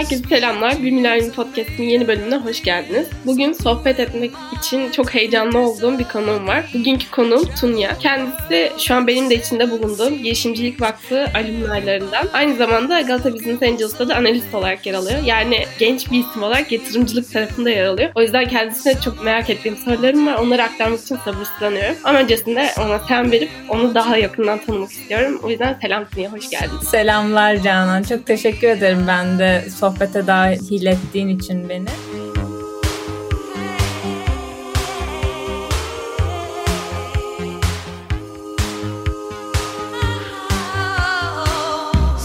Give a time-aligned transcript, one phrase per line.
[0.00, 0.82] Herkese selamlar.
[0.82, 3.06] Bir Milenyum Podcast'in yeni bölümüne hoş geldiniz.
[3.26, 6.70] Bugün sohbet etmek için çok heyecanlı olduğum bir konuğum var.
[6.74, 7.98] Bugünkü konuğum Tunya.
[7.98, 12.28] Kendisi şu an benim de içinde bulunduğum Girişimcilik Vakfı alümnaylarından.
[12.32, 15.18] Aynı zamanda Galata Business Angels'ta da analist olarak yer alıyor.
[15.24, 18.10] Yani genç bir isim olarak yatırımcılık tarafında yer alıyor.
[18.14, 20.34] O yüzden kendisine çok merak ettiğim sorularım var.
[20.34, 21.96] Onları aktarmak için sabırsızlanıyorum.
[22.04, 25.40] Ama öncesinde ona selam verip onu daha yakından tanımak istiyorum.
[25.42, 26.78] O yüzden selam Tunya, hoş geldin.
[26.90, 28.02] Selamlar Canan.
[28.02, 31.86] Çok teşekkür ederim ben de sohbete dahil ettiğin için beni.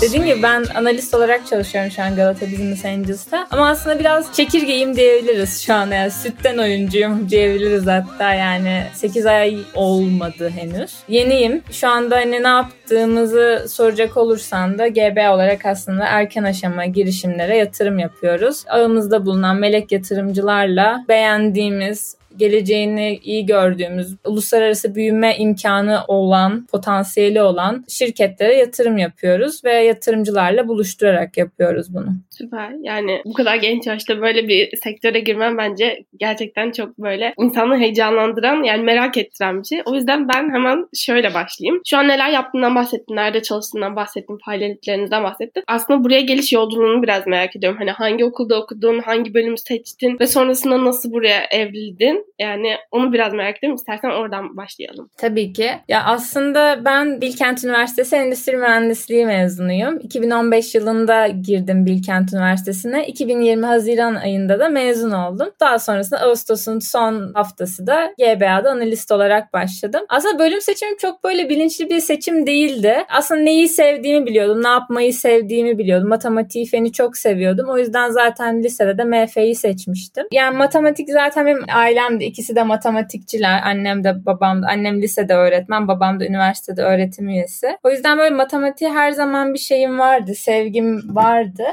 [0.05, 3.47] Dediğim gibi ben analist olarak çalışıyorum şu an Galata Business Angels'ta.
[3.51, 5.91] Ama aslında biraz çekirgeyim diyebiliriz şu an.
[5.91, 10.93] Yani sütten oyuncuyum diyebiliriz hatta yani 8 ay olmadı henüz.
[11.07, 11.63] Yeniyim.
[11.71, 17.99] Şu anda hani ne yaptığımızı soracak olursan da GB olarak aslında erken aşama girişimlere yatırım
[17.99, 18.63] yapıyoruz.
[18.67, 28.55] Ağımızda bulunan melek yatırımcılarla beğendiğimiz geleceğini iyi gördüğümüz, uluslararası büyüme imkanı olan, potansiyeli olan şirketlere
[28.55, 32.09] yatırım yapıyoruz ve yatırımcılarla buluşturarak yapıyoruz bunu.
[32.37, 32.71] Süper.
[32.81, 38.63] Yani bu kadar genç yaşta böyle bir sektöre girmem bence gerçekten çok böyle insanı heyecanlandıran
[38.63, 39.81] yani merak ettiren bir şey.
[39.85, 41.81] O yüzden ben hemen şöyle başlayayım.
[41.85, 45.63] Şu an neler yaptığından bahsettin, nerede çalıştığından bahsettin, faaliyetlerinizden bahsettin.
[45.67, 47.79] Aslında buraya geliş yolculuğunu biraz merak ediyorum.
[47.79, 52.25] Hani hangi okulda okudun, hangi bölümü seçtin ve sonrasında nasıl buraya evrildin?
[52.39, 53.75] Yani onu biraz merak ediyorum.
[53.75, 55.09] İstersen oradan başlayalım.
[55.17, 55.69] Tabii ki.
[55.87, 59.99] Ya aslında ben Bilkent Üniversitesi Endüstri Mühendisliği mezunuyum.
[59.99, 63.07] 2015 yılında girdim Bilkent Üniversitesi'ne.
[63.07, 65.51] 2020 Haziran ayında da mezun oldum.
[65.59, 70.01] Daha sonrasında Ağustos'un son haftası da GBA'da analist olarak başladım.
[70.09, 72.95] Aslında bölüm seçimim çok böyle bilinçli bir seçim değildi.
[73.09, 76.09] Aslında neyi sevdiğimi biliyordum, ne yapmayı sevdiğimi biliyordum.
[76.09, 77.69] Matematiği, feni çok seviyordum.
[77.69, 80.25] O yüzden zaten lisede de MF'yi seçmiştim.
[80.31, 83.61] Yani matematik zaten benim ailem de ikisi de matematikçiler.
[83.65, 84.67] Annem de babam da.
[84.67, 87.77] Annem lisede öğretmen, babam da üniversitede öğretim üyesi.
[87.83, 91.63] O yüzden böyle matematiğe her zaman bir şeyim vardı, sevgim vardı.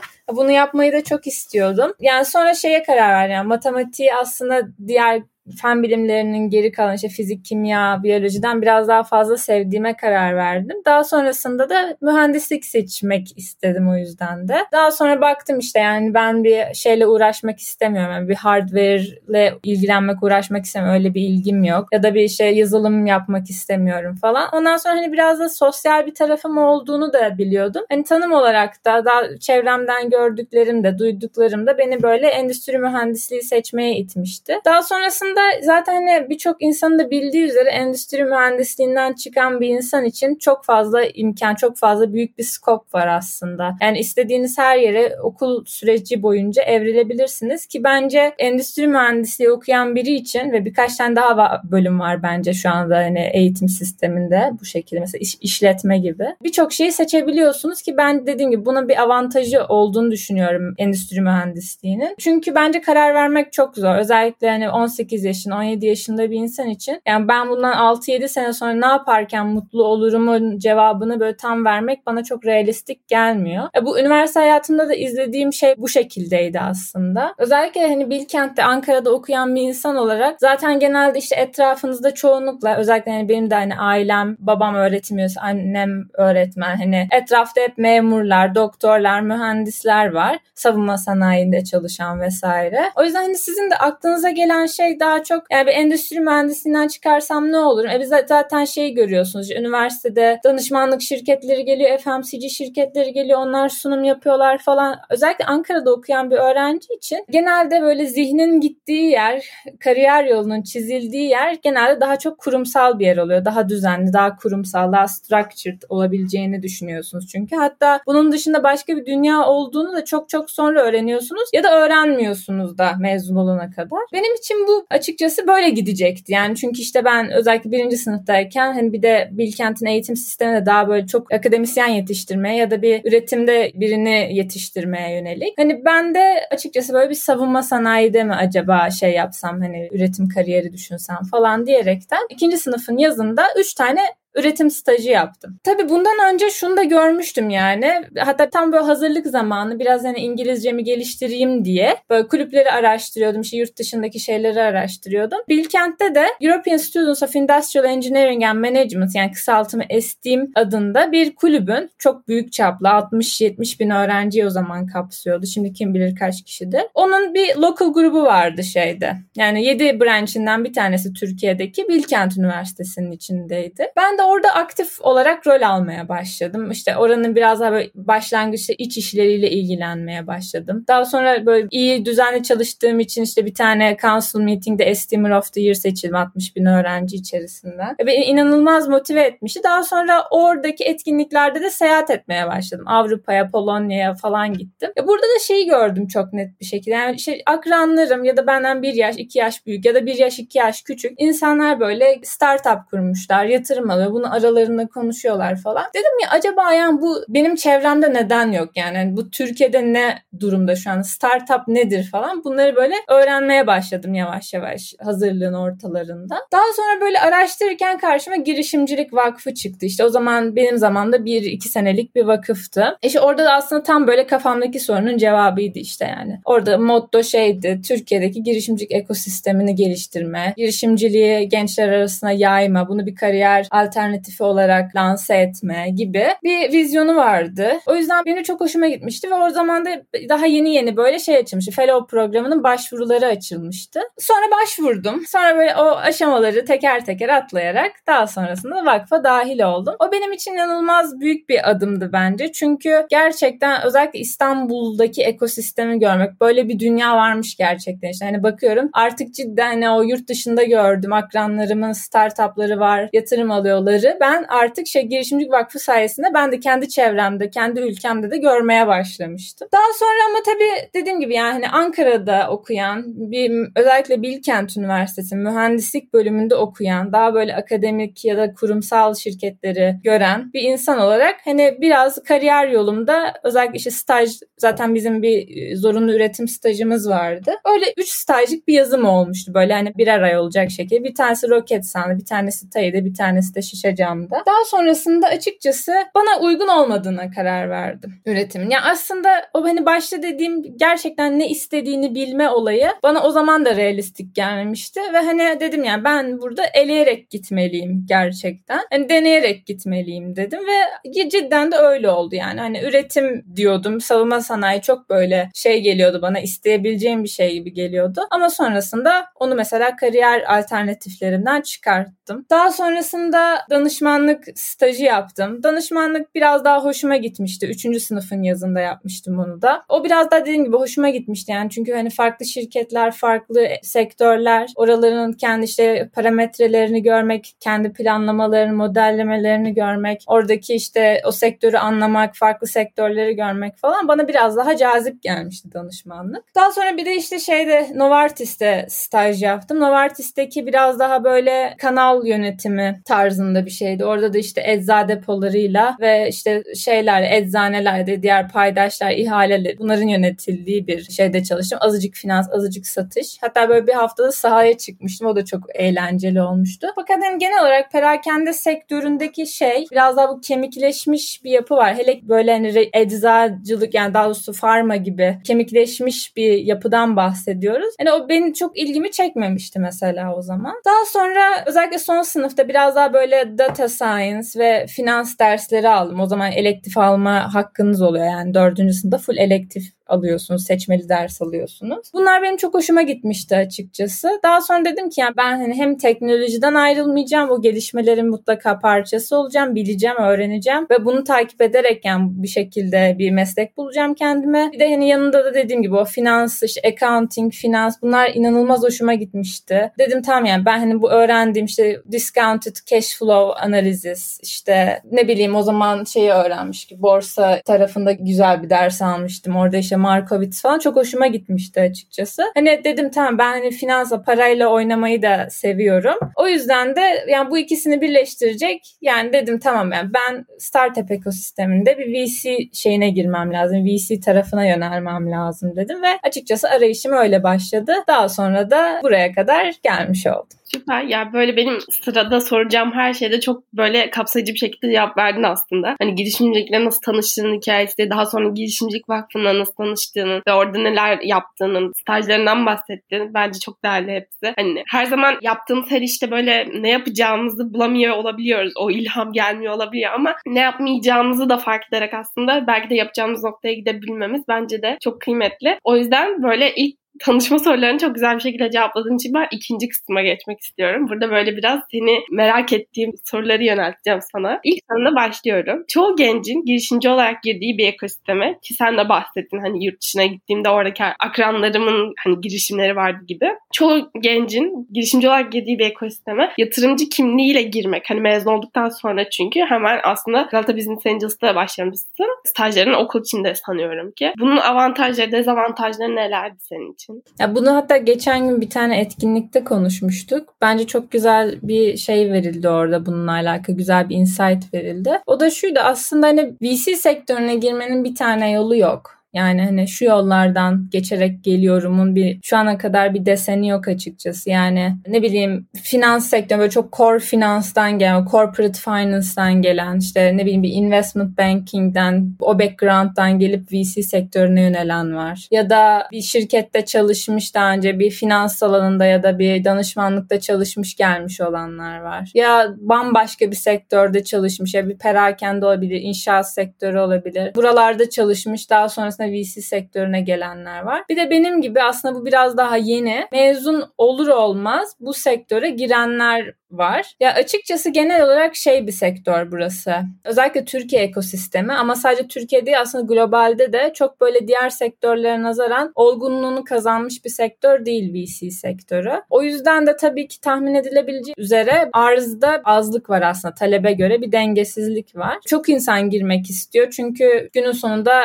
[0.43, 1.93] Bunu yapmayı da çok istiyordum.
[2.01, 3.33] Yani sonra şeye karar verdim.
[3.35, 5.23] Yani matematiği aslında diğer
[5.57, 10.77] fen bilimlerinin geri kalan işte fizik, kimya, biyolojiden biraz daha fazla sevdiğime karar verdim.
[10.85, 14.57] Daha sonrasında da mühendislik seçmek istedim o yüzden de.
[14.73, 18.13] Daha sonra baktım işte yani ben bir şeyle uğraşmak istemiyorum.
[18.13, 20.99] Yani bir hardware'le ilgilenmek, uğraşmak istemiyorum.
[20.99, 21.89] Öyle bir ilgim yok.
[21.93, 24.49] Ya da bir şey yazılım yapmak istemiyorum falan.
[24.53, 27.83] Ondan sonra hani biraz da sosyal bir tarafım olduğunu da biliyordum.
[27.91, 33.97] Hani tanım olarak da daha çevremden gördüklerim de, duyduklarım da beni böyle endüstri mühendisliği seçmeye
[33.97, 34.59] itmişti.
[34.65, 40.05] Daha sonrasında aslında zaten hani birçok insanın da bildiği üzere endüstri mühendisliğinden çıkan bir insan
[40.05, 43.77] için çok fazla imkan, çok fazla büyük bir skop var aslında.
[43.81, 50.53] Yani istediğiniz her yere okul süreci boyunca evrilebilirsiniz ki bence endüstri mühendisliği okuyan biri için
[50.53, 55.21] ve birkaç tane daha bölüm var bence şu anda hani eğitim sisteminde bu şekilde mesela
[55.21, 56.25] iş, işletme gibi.
[56.43, 62.15] Birçok şeyi seçebiliyorsunuz ki ben dediğim gibi buna bir avantajı olduğunu düşünüyorum endüstri mühendisliğinin.
[62.19, 63.97] Çünkü bence karar vermek çok zor.
[63.97, 68.53] Özellikle hani 18 18 yaşında 17 yaşında bir insan için yani ben bundan 6-7 sene
[68.53, 73.69] sonra ne yaparken mutlu olurumun cevabını böyle tam vermek bana çok realistik gelmiyor.
[73.77, 77.35] E bu üniversite hayatımda da izlediğim şey bu şekildeydi aslında.
[77.39, 83.29] Özellikle hani Bilkent'te Ankara'da okuyan bir insan olarak zaten genelde işte etrafınızda çoğunlukla özellikle hani
[83.29, 90.39] benim de hani ailem, babam öğretim annem öğretmen hani etrafta hep memurlar, doktorlar, mühendisler var.
[90.55, 92.83] Savunma sanayinde çalışan vesaire.
[92.97, 96.89] O yüzden hani sizin de aklınıza gelen şey daha daha çok yani bir endüstri mühendisliğinden
[96.89, 97.85] çıkarsam ne olur?
[97.85, 99.51] E biz zaten şey görüyorsunuz.
[99.51, 103.39] Üniversitede danışmanlık şirketleri geliyor, FMCG şirketleri geliyor.
[103.39, 104.97] Onlar sunum yapıyorlar falan.
[105.11, 109.45] Özellikle Ankara'da okuyan bir öğrenci için genelde böyle zihnin gittiği yer,
[109.81, 113.45] kariyer yolunun çizildiği yer genelde daha çok kurumsal bir yer oluyor.
[113.45, 117.57] Daha düzenli, daha kurumsal, daha structured olabileceğini düşünüyorsunuz çünkü.
[117.57, 122.79] Hatta bunun dışında başka bir dünya olduğunu da çok çok sonra öğreniyorsunuz ya da öğrenmiyorsunuz
[122.79, 123.99] da mezun olana kadar.
[124.13, 126.33] Benim için bu açıkçası böyle gidecekti.
[126.33, 131.07] Yani çünkü işte ben özellikle birinci sınıftayken hani bir de Bilkent'in eğitim sisteminde daha böyle
[131.07, 135.59] çok akademisyen yetiştirmeye ya da bir üretimde birini yetiştirmeye yönelik.
[135.59, 140.73] Hani ben de açıkçası böyle bir savunma sanayide mi acaba şey yapsam hani üretim kariyeri
[140.73, 144.01] düşünsem falan diyerekten ikinci sınıfın yazında üç tane
[144.35, 145.59] üretim stajı yaptım.
[145.65, 147.93] Tabii bundan önce şunu da görmüştüm yani.
[148.19, 153.41] Hatta tam böyle hazırlık zamanı biraz hani İngilizcemi geliştireyim diye böyle kulüpleri araştırıyordum.
[153.41, 155.39] İşte yurt dışındaki şeyleri araştırıyordum.
[155.49, 161.91] Bilkent'te de European Students of Industrial Engineering and Management yani kısaltımı STEAM adında bir kulübün
[161.99, 165.47] çok büyük çaplı 60-70 bin öğrenciyi o zaman kapsıyordu.
[165.47, 166.83] Şimdi kim bilir kaç kişidir.
[166.95, 169.17] Onun bir local grubu vardı şeyde.
[169.37, 173.87] Yani 7 branchinden bir tanesi Türkiye'deki Bilkent Üniversitesi'nin içindeydi.
[173.97, 176.71] Ben de orada aktif olarak rol almaya başladım.
[176.71, 180.85] İşte oranın biraz daha böyle başlangıçta iç işleriyle ilgilenmeye başladım.
[180.89, 185.61] Daha sonra böyle iyi düzenli çalıştığım için işte bir tane council meetingde Esteemer of the
[185.61, 187.97] Year seçildim 60 bin öğrenci içerisinden.
[188.07, 189.61] Beni inanılmaz motive etmişti.
[189.65, 192.85] Daha sonra oradaki etkinliklerde de seyahat etmeye başladım.
[192.89, 194.91] Avrupa'ya, Polonya'ya falan gittim.
[194.97, 196.95] Ya burada da şeyi gördüm çok net bir şekilde.
[196.95, 200.39] Yani şey, akranlarım ya da benden bir yaş, iki yaş büyük ya da bir yaş,
[200.39, 204.12] iki yaş küçük insanlar böyle startup kurmuşlar, yatırım alıyor.
[204.13, 205.85] Bunu aralarında konuşuyorlar falan.
[205.95, 208.69] Dedim ya acaba yani bu benim çevremde neden yok?
[208.77, 211.03] Yani hani bu Türkiye'de ne durumda şu an?
[211.03, 212.45] Startup nedir falan?
[212.45, 216.37] Bunları böyle öğrenmeye başladım yavaş yavaş hazırlığın ortalarında.
[216.53, 219.87] Daha sonra böyle araştırırken karşıma girişimcilik vakfı çıktı.
[219.87, 222.97] İşte o zaman benim zamanımda bir iki senelik bir vakıftı.
[223.03, 226.41] İşte orada da aslında tam böyle kafamdaki sorunun cevabıydı işte yani.
[226.45, 233.67] Orada motto şeydi Türkiye'deki girişimcilik ekosistemini geliştirme, girişimciliği gençler arasına yayma, bunu bir kariyer
[234.03, 237.69] alternatifi olarak lanse etme gibi bir vizyonu vardı.
[237.87, 239.91] O yüzden benim çok hoşuma gitmişti ve o zaman da
[240.29, 241.73] daha yeni yeni böyle şey açılmıştı.
[241.73, 244.01] Fellow programının başvuruları açılmıştı.
[244.19, 245.23] Sonra başvurdum.
[245.27, 249.95] Sonra böyle o aşamaları teker teker atlayarak daha sonrasında vakfa dahil oldum.
[249.99, 252.53] O benim için inanılmaz büyük bir adımdı bence.
[252.53, 258.11] Çünkü gerçekten özellikle İstanbul'daki ekosistemi görmek böyle bir dünya varmış gerçekten.
[258.11, 263.51] İşte hani bakıyorum artık cidden hani o yurt dışında gördüm akranlarımın startupları var, yatırım
[263.93, 264.19] alıyorları.
[264.21, 269.69] Ben artık şey girişimcilik vakfı sayesinde ben de kendi çevremde, kendi ülkemde de görmeye başlamıştım.
[269.73, 276.13] Daha sonra ama tabii dediğim gibi yani hani Ankara'da okuyan bir özellikle Bilkent Üniversitesi mühendislik
[276.13, 282.23] bölümünde okuyan daha böyle akademik ya da kurumsal şirketleri gören bir insan olarak hani biraz
[282.23, 287.53] kariyer yolumda özellikle işte staj zaten bizim bir e, zorunlu üretim stajımız vardı.
[287.75, 291.05] Öyle 3 stajlık bir yazım olmuştu böyle hani birer ay olacak şekilde.
[291.05, 294.43] Bir tanesi roket sandı, bir tanesi Tayı'da, bir tanesi de şişe camda.
[294.47, 298.71] Daha sonrasında açıkçası bana uygun olmadığına karar verdim üretimin.
[298.71, 303.77] Yani aslında o hani başta dediğim gerçekten ne istediğini bilme olayı bana o zaman da
[303.77, 308.81] realistik gelmemişti ve hani dedim yani ben burada eleyerek gitmeliyim gerçekten.
[308.91, 312.61] Hani deneyerek gitmeliyim dedim ve cidden de öyle oldu yani.
[312.61, 314.01] Hani üretim diyordum.
[314.01, 318.27] Savunma sanayi çok böyle şey geliyordu bana isteyebileceğim bir şey gibi geliyordu.
[318.31, 322.47] Ama sonrasında onu mesela kariyer alternatiflerinden çıkarttım.
[322.51, 325.63] Daha sonrasında danışmanlık stajı yaptım.
[325.63, 327.67] Danışmanlık biraz daha hoşuma gitmişti.
[327.67, 329.83] Üçüncü sınıfın yazında yapmıştım bunu da.
[329.89, 331.71] O biraz daha dediğim gibi hoşuma gitmişti yani.
[331.71, 340.25] Çünkü hani farklı şirketler, farklı sektörler, oraların kendi işte parametrelerini görmek, kendi planlamalarını, modellemelerini görmek,
[340.27, 346.45] oradaki işte o sektörü anlamak, farklı sektörleri görmek falan bana biraz daha cazip gelmişti danışmanlık.
[346.55, 349.81] Daha sonra bir de işte şeyde Novartis'te staj yaptım.
[349.81, 354.05] Novartis'teki biraz daha böyle kanal yönetimi tarzında bir şeydi.
[354.05, 361.03] Orada da işte ecza depolarıyla ve işte şeyler, eczanelerde diğer paydaşlar, ihaleler bunların yönetildiği bir
[361.03, 361.79] şeyde çalıştım.
[361.83, 363.39] Azıcık finans, azıcık satış.
[363.41, 365.27] Hatta böyle bir haftada sahaya çıkmıştım.
[365.27, 366.87] O da çok eğlenceli olmuştu.
[366.95, 371.95] Fakat yani genel olarak perakende sektöründeki şey biraz daha bu kemikleşmiş bir yapı var.
[371.95, 377.95] Hele böyle hani eczacılık yani daha doğrusu farma gibi kemikleşmiş bir yapıdan bahsediyoruz.
[378.01, 380.75] Yani o benim çok ilgimi çekmemişti mesela o zaman.
[380.85, 386.21] Daha sonra özellikle son sınıfta biraz daha böyle data science ve finans dersleri aldım.
[386.21, 392.09] O zaman elektif alma hakkınız oluyor yani dördüncü sınıfta full elektif alıyorsunuz, seçmeli ders alıyorsunuz.
[392.15, 394.29] Bunlar benim çok hoşuma gitmişti açıkçası.
[394.43, 399.75] Daha sonra dedim ki yani ben hani hem teknolojiden ayrılmayacağım, o gelişmelerin mutlaka parçası olacağım,
[399.75, 404.71] bileceğim, öğreneceğim ve bunu takip ederek yani bir şekilde bir meslek bulacağım kendime.
[404.73, 409.15] Bir de hani yanında da dediğim gibi o finans, işte accounting, finans bunlar inanılmaz hoşuma
[409.15, 409.93] gitmişti.
[409.99, 415.57] Dedim tamam yani ben hani bu öğrendiğim işte discounted cash flow analizis işte ne bileyim
[415.57, 419.57] o zaman şeyi öğrenmiş ki borsa tarafında güzel bir ders almıştım.
[419.57, 422.43] Orada işte Markowitz falan çok hoşuma gitmişti açıkçası.
[422.55, 426.19] Hani dedim tamam ben hani finansla parayla oynamayı da seviyorum.
[426.37, 432.07] O yüzden de yani bu ikisini birleştirecek yani dedim tamam yani ben startup ekosisteminde bir
[432.07, 433.85] VC şeyine girmem lazım.
[433.85, 437.93] VC tarafına yönelmem lazım dedim ve açıkçası arayışım öyle başladı.
[438.09, 440.59] Daha sonra da buraya kadar gelmiş oldum.
[440.75, 441.03] Süper.
[441.03, 445.97] Ya böyle benim sırada soracağım her şeyde çok böyle kapsayıcı bir şekilde cevap verdin aslında.
[446.01, 451.93] Hani girişimcilikle nasıl tanıştığın hikayesi, daha sonra girişimcilik vakfına nasıl tanıştığını ve orada neler yaptığının,
[452.01, 453.35] stajlarından bahsettin.
[453.35, 454.55] Bence çok değerli hepsi.
[454.57, 458.73] Hani her zaman yaptığımız her işte böyle ne yapacağımızı bulamıyor olabiliyoruz.
[458.77, 463.75] O ilham gelmiyor olabiliyor ama ne yapmayacağımızı da fark ederek aslında belki de yapacağımız noktaya
[463.75, 465.79] gidebilmemiz bence de çok kıymetli.
[465.85, 470.23] O yüzden böyle ilk tanışma sorularını çok güzel bir şekilde cevapladığın için ben ikinci kısma
[470.23, 471.09] geçmek istiyorum.
[471.09, 474.61] Burada böyle biraz seni merak ettiğim soruları yönelteceğim sana.
[474.65, 475.85] İlk soruna başlıyorum.
[475.89, 480.69] Çoğu gencin girişimci olarak girdiği bir ekosisteme ki sen de bahsettin hani yurt dışına gittiğimde
[480.69, 483.49] oradaki akranlarımın hani girişimleri vardı gibi.
[483.73, 488.11] Çoğu gencin girişimci olarak girdiği bir ekosisteme yatırımcı kimliğiyle girmek.
[488.11, 492.27] Hani mezun olduktan sonra çünkü hemen aslında Galata Business Angels'ta başlamışsın.
[492.45, 494.33] Stajların okul içinde sanıyorum ki.
[494.39, 497.02] Bunun avantajları, dezavantajları nelerdi senin için?
[497.03, 497.25] İçin.
[497.41, 500.55] Ya bunu hatta geçen gün bir tane etkinlikte konuşmuştuk.
[500.61, 503.77] Bence çok güzel bir şey verildi orada bununla alakalı.
[503.77, 505.21] Güzel bir insight verildi.
[505.27, 509.22] O da şuydu aslında hani VC sektörüne girmenin bir tane yolu yok.
[509.35, 514.51] Yani hani şu yollardan geçerek geliyorumun bir şu ana kadar bir deseni yok açıkçası.
[514.51, 520.45] Yani ne bileyim finans sektörü böyle çok core finanstan gelen, corporate finance'dan gelen işte ne
[520.45, 525.49] bileyim bir investment banking'den o background'dan gelip VC sektörüne yönelen var.
[525.51, 530.97] Ya da bir şirkette çalışmış daha önce bir finans alanında ya da bir danışmanlıkta çalışmış
[530.97, 532.31] gelmiş olanlar var.
[532.35, 537.55] Ya bambaşka bir sektörde çalışmış ya bir perakende olabilir, inşaat sektörü olabilir.
[537.55, 541.05] Buralarda çalışmış daha sonrasında sonrasında VC sektörüne gelenler var.
[541.09, 543.27] Bir de benim gibi aslında bu biraz daha yeni.
[543.33, 547.15] Mezun olur olmaz bu sektöre girenler var.
[547.21, 549.95] Ya açıkçası genel olarak şey bir sektör burası.
[550.25, 555.93] Özellikle Türkiye ekosistemi ama sadece Türkiye değil aslında globalde de çok böyle diğer sektörlere nazaran
[555.95, 559.13] olgunluğunu kazanmış bir sektör değil VC sektörü.
[559.31, 564.33] O yüzden de tabii ki tahmin edilebileceği üzere arzda azlık var aslında talebe göre bir
[564.33, 565.39] dengesizlik var.
[565.47, 568.23] Çok insan girmek istiyor çünkü günün sonunda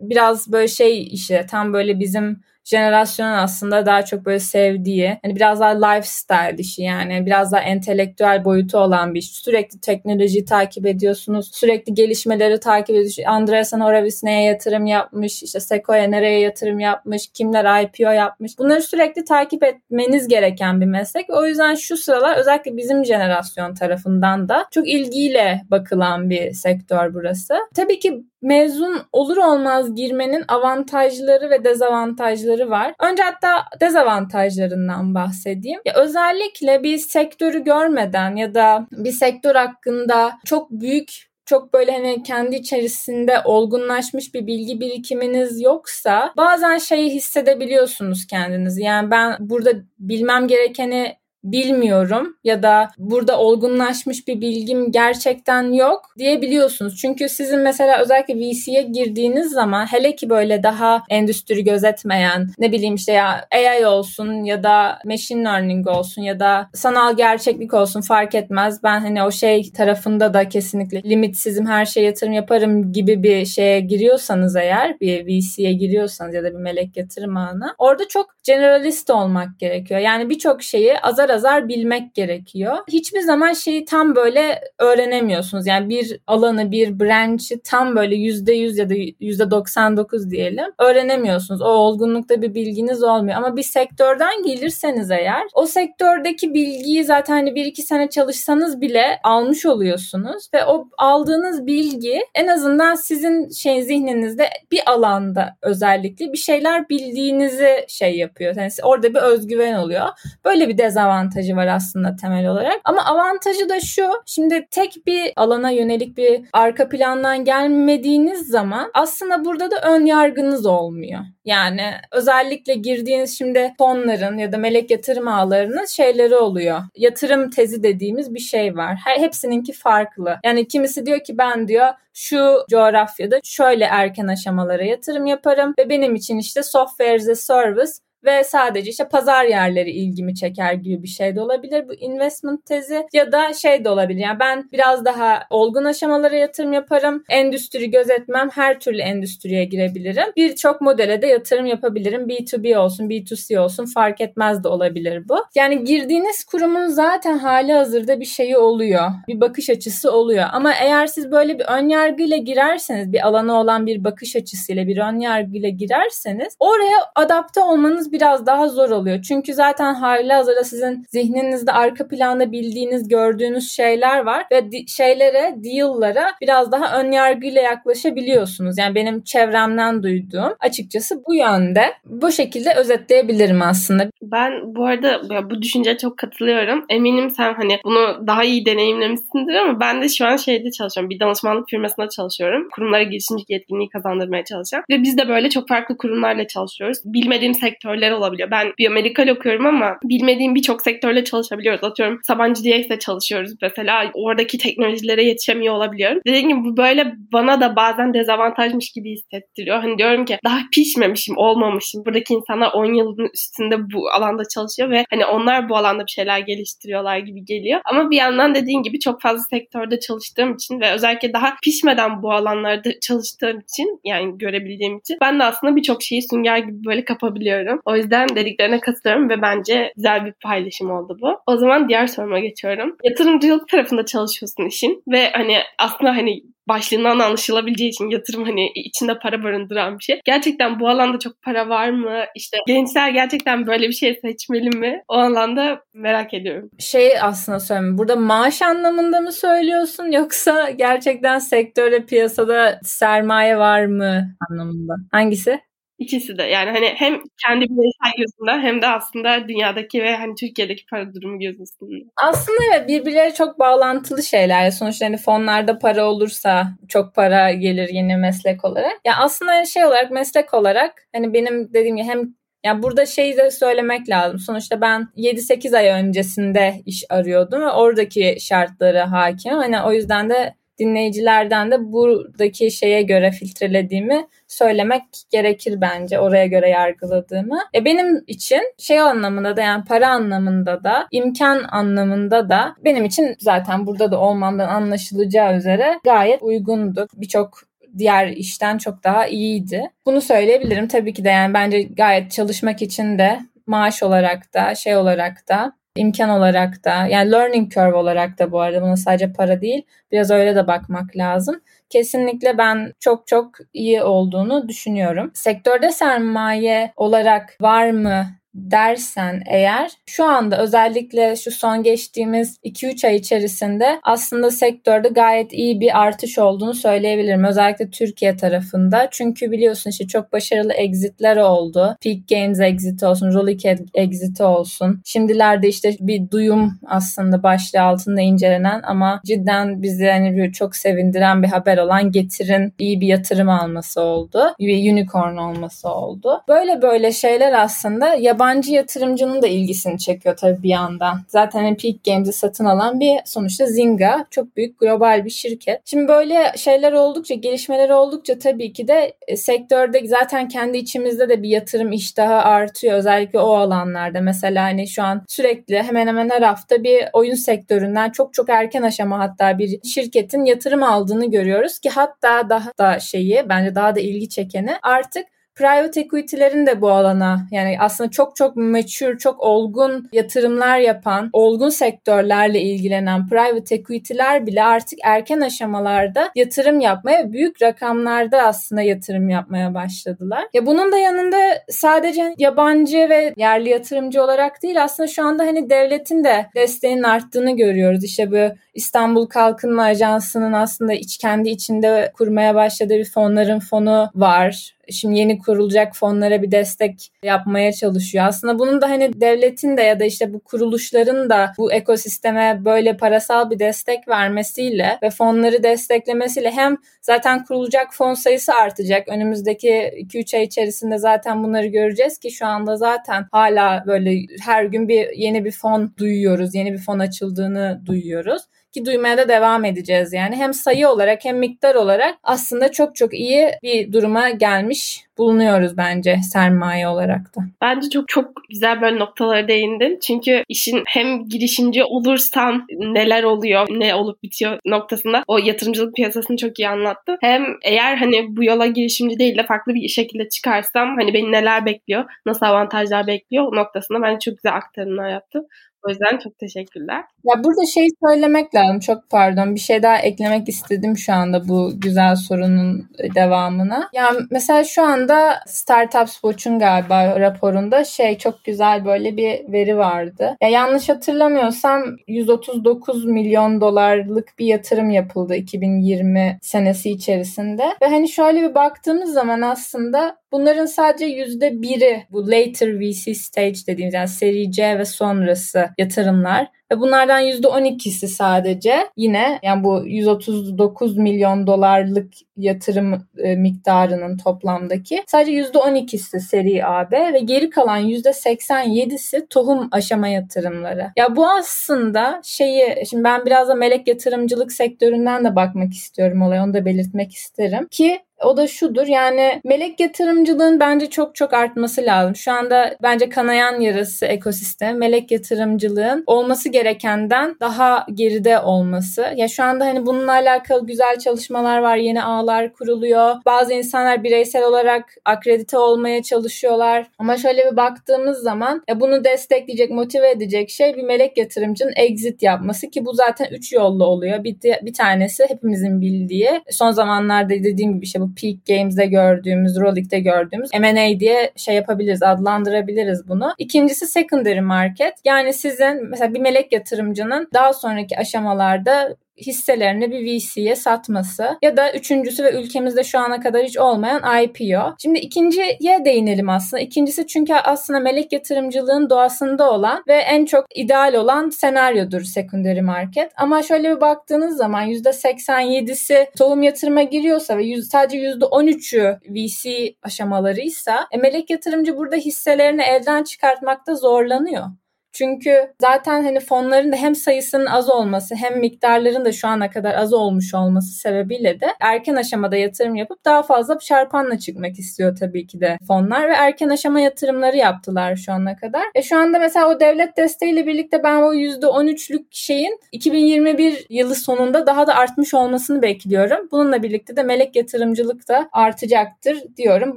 [0.00, 5.60] biraz böyle şey işte tam böyle bizim jenerasyonun aslında daha çok böyle sevdiği hani biraz
[5.60, 9.30] daha lifestyle işi yani biraz daha entelektüel boyutu olan bir iş.
[9.30, 11.50] Sürekli teknolojiyi takip ediyorsunuz.
[11.52, 13.28] Sürekli gelişmeleri takip ediyorsunuz.
[13.28, 15.42] Andreessen Horowitz neye yatırım yapmış?
[15.42, 17.26] işte Sequoia nereye yatırım yapmış?
[17.34, 18.58] Kimler IPO yapmış?
[18.58, 21.30] Bunları sürekli takip etmeniz gereken bir meslek.
[21.30, 27.54] O yüzden şu sıralar özellikle bizim jenerasyon tarafından da çok ilgiyle bakılan bir sektör burası.
[27.74, 32.94] Tabii ki mezun olur olmaz girmenin avantajları ve dezavantajları var.
[33.00, 35.80] Önce hatta dezavantajlarından bahsedeyim.
[35.84, 42.22] Ya özellikle bir sektörü görmeden ya da bir sektör hakkında çok büyük çok böyle hani
[42.22, 48.82] kendi içerisinde olgunlaşmış bir bilgi birikiminiz yoksa bazen şeyi hissedebiliyorsunuz kendinizi.
[48.82, 56.96] Yani ben burada bilmem gerekeni bilmiyorum ya da burada olgunlaşmış bir bilgim gerçekten yok diyebiliyorsunuz.
[56.96, 62.94] Çünkü sizin mesela özellikle VC'ye girdiğiniz zaman hele ki böyle daha endüstri gözetmeyen ne bileyim
[62.94, 68.34] işte ya AI olsun ya da machine learning olsun ya da sanal gerçeklik olsun fark
[68.34, 68.82] etmez.
[68.82, 73.80] Ben hani o şey tarafında da kesinlikle limitsizim her şeye yatırım yaparım gibi bir şeye
[73.80, 79.58] giriyorsanız eğer bir VC'ye giriyorsanız ya da bir melek yatırım ağına orada çok generalist olmak
[79.58, 80.00] gerekiyor.
[80.00, 82.76] Yani birçok şeyi azar azar bilmek gerekiyor.
[82.88, 85.66] Hiçbir zaman şeyi tam böyle öğrenemiyorsunuz.
[85.66, 91.62] Yani bir alanı, bir branch'i tam böyle %100 ya da %99 diyelim öğrenemiyorsunuz.
[91.62, 93.36] O olgunlukta bir bilginiz olmuyor.
[93.36, 99.20] Ama bir sektörden gelirseniz eğer o sektördeki bilgiyi zaten hani bir iki sene çalışsanız bile
[99.24, 106.38] almış oluyorsunuz ve o aldığınız bilgi en azından sizin şey zihninizde bir alanda özellikle bir
[106.38, 108.56] şeyler bildiğinizi şey yapıyor.
[108.56, 110.06] Yani orada bir özgüven oluyor.
[110.44, 110.78] Böyle bir
[111.20, 112.80] dezavantajı var aslında temel olarak.
[112.84, 114.02] Ama avantajı da şu.
[114.26, 120.66] Şimdi tek bir alana yönelik bir arka plandan gelmediğiniz zaman aslında burada da ön yargınız
[120.66, 121.20] olmuyor.
[121.44, 126.80] Yani özellikle girdiğiniz şimdi fonların ya da melek yatırım ağlarının şeyleri oluyor.
[126.96, 128.96] Yatırım tezi dediğimiz bir şey var.
[129.04, 130.36] Her, hepsininki farklı.
[130.44, 136.14] Yani kimisi diyor ki ben diyor şu coğrafyada şöyle erken aşamalara yatırım yaparım ve benim
[136.14, 137.92] için işte software as a service
[138.24, 143.06] ve sadece işte pazar yerleri ilgimi çeker gibi bir şey de olabilir bu investment tezi
[143.12, 144.20] ya da şey de olabilir.
[144.20, 147.24] Yani ben biraz daha olgun aşamalara yatırım yaparım.
[147.28, 148.48] Endüstri gözetmem.
[148.52, 150.32] Her türlü endüstriye girebilirim.
[150.36, 152.28] Birçok modele de yatırım yapabilirim.
[152.28, 155.36] B2B olsun, B2C olsun fark etmez de olabilir bu.
[155.54, 159.10] Yani girdiğiniz kurumun zaten hali hazırda bir şeyi oluyor.
[159.28, 160.44] Bir bakış açısı oluyor.
[160.52, 164.98] Ama eğer siz böyle bir ön yargıyla girerseniz, bir alana olan bir bakış açısıyla bir
[164.98, 169.22] ön yargıyla girerseniz oraya adapte olmanız biraz daha zor oluyor.
[169.22, 175.54] Çünkü zaten hali hazırda sizin zihninizde arka planda bildiğiniz, gördüğünüz şeyler var ve di- şeylere,
[175.56, 178.78] deal'lara biraz daha ön yargıyla yaklaşabiliyorsunuz.
[178.78, 181.84] Yani benim çevremden duyduğum açıkçası bu yönde.
[182.04, 184.10] Bu şekilde özetleyebilirim aslında.
[184.22, 186.84] Ben bu arada bu düşünceye çok katılıyorum.
[186.88, 191.10] Eminim sen hani bunu daha iyi deneyimlemişsindir ama ben de şu an şeyde çalışıyorum.
[191.10, 192.68] Bir danışmanlık firmasında çalışıyorum.
[192.74, 194.82] Kurumlara girişimcilik yetkinliği kazandırmaya çalışan.
[194.90, 196.98] Ve biz de böyle çok farklı kurumlarla çalışıyoruz.
[197.04, 198.50] Bilmediğim sektörler olabiliyor.
[198.50, 201.84] Ben biyomedikal okuyorum ama bilmediğim birçok sektörle çalışabiliyoruz.
[201.84, 204.10] Atıyorum Sabancı DX'de çalışıyoruz mesela.
[204.14, 206.20] Oradaki teknolojilere yetişemiyor olabiliyorum.
[206.26, 209.80] Dediğim gibi bu böyle bana da bazen dezavantajmış gibi hissettiriyor.
[209.80, 212.04] Hani diyorum ki daha pişmemişim, olmamışım.
[212.06, 216.38] Buradaki insanlar 10 yılın üstünde bu alanda çalışıyor ve hani onlar bu alanda bir şeyler
[216.38, 217.80] geliştiriyorlar gibi geliyor.
[217.84, 222.32] Ama bir yandan dediğin gibi çok fazla sektörde çalıştığım için ve özellikle daha pişmeden bu
[222.32, 227.80] alanlarda çalıştığım için yani görebildiğim için ben de aslında birçok şeyi sünger gibi böyle kapabiliyorum.
[227.90, 231.40] O yüzden dediklerine katılıyorum ve bence güzel bir paylaşım oldu bu.
[231.46, 232.96] O zaman diğer soruma geçiyorum.
[233.04, 239.42] Yatırımcılık tarafında çalışıyorsun işin ve hani aslında hani başlığından anlaşılabileceği için yatırım hani içinde para
[239.42, 240.20] barındıran bir şey.
[240.24, 242.24] Gerçekten bu alanda çok para var mı?
[242.36, 245.02] İşte gençler gerçekten böyle bir şey seçmeli mi?
[245.08, 246.70] O alanda merak ediyorum.
[246.78, 247.98] Şey aslında söyleyeyim.
[247.98, 254.94] Burada maaş anlamında mı söylüyorsun yoksa gerçekten sektörde piyasada sermaye var mı anlamında?
[255.12, 255.60] Hangisi?
[256.00, 260.86] İkisi de yani hani hem kendi bireysel gözünden hem de aslında dünyadaki ve hani Türkiye'deki
[260.86, 262.10] para durumu gözünden.
[262.24, 264.70] Aslında evet birbirleri çok bağlantılı şeyler.
[264.70, 269.00] Sonuçta hani fonlarda para olursa çok para gelir yeni meslek olarak.
[269.04, 273.50] Ya aslında şey olarak meslek olarak hani benim dediğim gibi hem ya burada şeyi de
[273.50, 274.38] söylemek lazım.
[274.38, 279.52] Sonuçta ben 7-8 ay öncesinde iş arıyordum ve oradaki şartlara hakim.
[279.52, 286.18] Hani o yüzden de dinleyicilerden de buradaki şeye göre filtrelediğimi söylemek gerekir bence.
[286.18, 287.58] Oraya göre yargıladığımı.
[287.74, 293.36] E benim için şey anlamında da yani para anlamında da imkan anlamında da benim için
[293.38, 297.06] zaten burada da olmamdan anlaşılacağı üzere gayet uygundu.
[297.16, 299.90] Birçok diğer işten çok daha iyiydi.
[300.06, 300.88] Bunu söyleyebilirim.
[300.88, 305.72] Tabii ki de yani bence gayet çalışmak için de maaş olarak da şey olarak da
[305.96, 309.82] imkan olarak da yani learning curve olarak da bu arada buna sadece para değil
[310.12, 311.60] biraz öyle de bakmak lazım.
[311.90, 315.30] Kesinlikle ben çok çok iyi olduğunu düşünüyorum.
[315.34, 323.16] Sektörde sermaye olarak var mı dersen eğer şu anda özellikle şu son geçtiğimiz 2-3 ay
[323.16, 327.44] içerisinde aslında sektörde gayet iyi bir artış olduğunu söyleyebilirim.
[327.44, 329.08] Özellikle Türkiye tarafında.
[329.10, 331.96] Çünkü biliyorsun işte çok başarılı exitler oldu.
[332.04, 335.02] Peak Games exit olsun, Rolik exit olsun.
[335.04, 341.48] Şimdilerde işte bir duyum aslında başlığı altında incelenen ama cidden bizi hani çok sevindiren bir
[341.48, 344.42] haber olan Getir'in iyi bir yatırım alması oldu.
[344.58, 346.42] Bir unicorn olması oldu.
[346.48, 351.20] Böyle böyle şeyler aslında yabancı yabancı yatırımcının da ilgisini çekiyor tabii bir yandan.
[351.28, 355.80] Zaten hani Peak Games'i satın alan bir sonuçta Zynga çok büyük global bir şirket.
[355.84, 361.42] Şimdi böyle şeyler oldukça, gelişmeler oldukça tabii ki de e, sektörde zaten kendi içimizde de
[361.42, 362.98] bir yatırım iştahı artıyor.
[362.98, 364.20] Özellikle o alanlarda.
[364.20, 368.82] Mesela hani şu an sürekli hemen hemen her hafta bir oyun sektöründen çok çok erken
[368.82, 374.00] aşama hatta bir şirketin yatırım aldığını görüyoruz ki hatta daha da şeyi bence daha da
[374.00, 375.26] ilgi çekeni artık
[375.60, 381.68] private equity'lerin de bu alana yani aslında çok çok mature, çok olgun yatırımlar yapan, olgun
[381.68, 389.74] sektörlerle ilgilenen private equity'ler bile artık erken aşamalarda yatırım yapmaya büyük rakamlarda aslında yatırım yapmaya
[389.74, 390.44] başladılar.
[390.52, 395.70] Ya bunun da yanında sadece yabancı ve yerli yatırımcı olarak değil aslında şu anda hani
[395.70, 398.04] devletin de desteğinin arttığını görüyoruz.
[398.04, 404.79] İşte bu İstanbul Kalkınma Ajansı'nın aslında iç kendi içinde kurmaya başladığı bir fonların fonu var
[404.92, 408.24] şimdi yeni kurulacak fonlara bir destek yapmaya çalışıyor.
[408.24, 412.96] Aslında bunun da hani devletin de ya da işte bu kuruluşların da bu ekosisteme böyle
[412.96, 419.08] parasal bir destek vermesiyle ve fonları desteklemesiyle hem zaten kurulacak fon sayısı artacak.
[419.08, 424.88] Önümüzdeki 2-3 ay içerisinde zaten bunları göreceğiz ki şu anda zaten hala böyle her gün
[424.88, 426.54] bir yeni bir fon duyuyoruz.
[426.54, 430.36] Yeni bir fon açıldığını duyuyoruz ki duymaya da devam edeceğiz yani.
[430.36, 436.16] Hem sayı olarak hem miktar olarak aslında çok çok iyi bir duruma gelmiş bulunuyoruz bence
[436.32, 437.40] sermaye olarak da.
[437.62, 439.98] Bence çok çok güzel böyle noktalara değindin.
[440.02, 446.58] Çünkü işin hem girişimci olursan neler oluyor, ne olup bitiyor noktasında o yatırımcılık piyasasını çok
[446.58, 447.16] iyi anlattı.
[447.20, 451.66] Hem eğer hani bu yola girişimci değil de farklı bir şekilde çıkarsam hani beni neler
[451.66, 455.42] bekliyor, nasıl avantajlar bekliyor noktasında bence çok güzel aktarımlar yaptı.
[455.86, 457.04] O yüzden çok teşekkürler.
[457.24, 458.80] Ya burada şey söylemek lazım.
[458.80, 459.54] Çok pardon.
[459.54, 463.88] Bir şey daha eklemek istedim şu anda bu güzel sorunun devamına.
[463.92, 470.36] Yani mesela şu anda Startups Watch'un galiba raporunda şey çok güzel böyle bir veri vardı.
[470.42, 477.64] Ya yanlış hatırlamıyorsam 139 milyon dolarlık bir yatırım yapıldı 2020 senesi içerisinde.
[477.82, 483.58] Ve hani şöyle bir baktığımız zaman aslında bunların sadece yüzde biri bu later VC stage
[483.66, 486.80] dediğimiz yani seri C ve sonrası yatırımlar ve
[487.10, 496.20] bunlardan %12'si sadece yine yani bu 139 milyon dolarlık yatırım e, miktarının toplamdaki sadece %12'si
[496.20, 500.86] seri AB ve geri kalan %87'si tohum aşama yatırımları.
[500.96, 506.44] Ya bu aslında şeyi şimdi ben biraz da melek yatırımcılık sektöründen de bakmak istiyorum olaya
[506.44, 511.82] onu da belirtmek isterim ki o da şudur yani melek yatırımcılığın bence çok çok artması
[511.82, 512.16] lazım.
[512.16, 519.06] Şu anda bence kanayan yarası ekosistem melek yatırımcılığın olması gerekenden daha geride olması.
[519.16, 521.76] Ya şu anda hani bununla alakalı güzel çalışmalar var.
[521.76, 523.14] Yeni ağlar kuruluyor.
[523.26, 526.86] Bazı insanlar bireysel olarak akredite olmaya çalışıyorlar.
[526.98, 532.22] Ama şöyle bir baktığımız zaman ya bunu destekleyecek, motive edecek şey bir melek yatırımcının exit
[532.22, 534.24] yapması ki bu zaten üç yollu oluyor.
[534.24, 540.00] Bir, bir tanesi hepimizin bildiği son zamanlarda dediğim gibi şey bu Peak Games'de gördüğümüz, Rolik'te
[540.00, 543.34] gördüğümüz M&A diye şey yapabiliriz, adlandırabiliriz bunu.
[543.38, 544.94] İkincisi secondary market.
[545.04, 551.72] Yani sizin mesela bir melek yatırımcının daha sonraki aşamalarda hisselerini bir VC'ye satması ya da
[551.72, 554.74] üçüncüsü ve ülkemizde şu ana kadar hiç olmayan IPO.
[554.82, 556.62] Şimdi ikinciye değinelim aslında.
[556.62, 563.12] İkincisi çünkü aslında melek yatırımcılığın doğasında olan ve en çok ideal olan senaryodur secondary market.
[563.16, 570.86] Ama şöyle bir baktığınız zaman %87'si tohum yatırıma giriyorsa ve yüz, sadece %13'ü VC aşamalarıysa
[570.92, 574.44] e, melek yatırımcı burada hisselerini elden çıkartmakta zorlanıyor.
[574.92, 579.74] Çünkü zaten hani fonların da hem sayısının az olması hem miktarların da şu ana kadar
[579.74, 585.26] az olmuş olması sebebiyle de erken aşamada yatırım yapıp daha fazla çarpanla çıkmak istiyor tabii
[585.26, 588.62] ki de fonlar ve erken aşama yatırımları yaptılar şu ana kadar.
[588.74, 594.46] E şu anda mesela o devlet desteğiyle birlikte ben o %13'lük şeyin 2021 yılı sonunda
[594.46, 596.28] daha da artmış olmasını bekliyorum.
[596.32, 599.76] Bununla birlikte de melek yatırımcılık da artacaktır diyorum.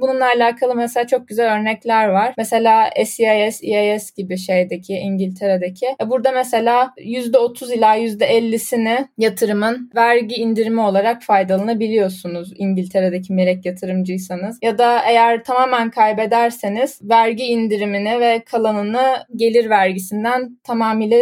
[0.00, 2.34] Bununla alakalı mesela çok güzel örnekler var.
[2.38, 5.86] Mesela SEIS, EIS gibi şeydeki İngiltere'deki.
[6.02, 14.58] E, burada mesela %30 ila %50'sini yatırımın vergi indirimi olarak faydalanabiliyorsunuz İngiltere'deki melek yatırımcıysanız.
[14.62, 21.18] Ya da eğer tamamen kaybederseniz vergi indirimini ve kalanını gelir vergisinden tamamıyla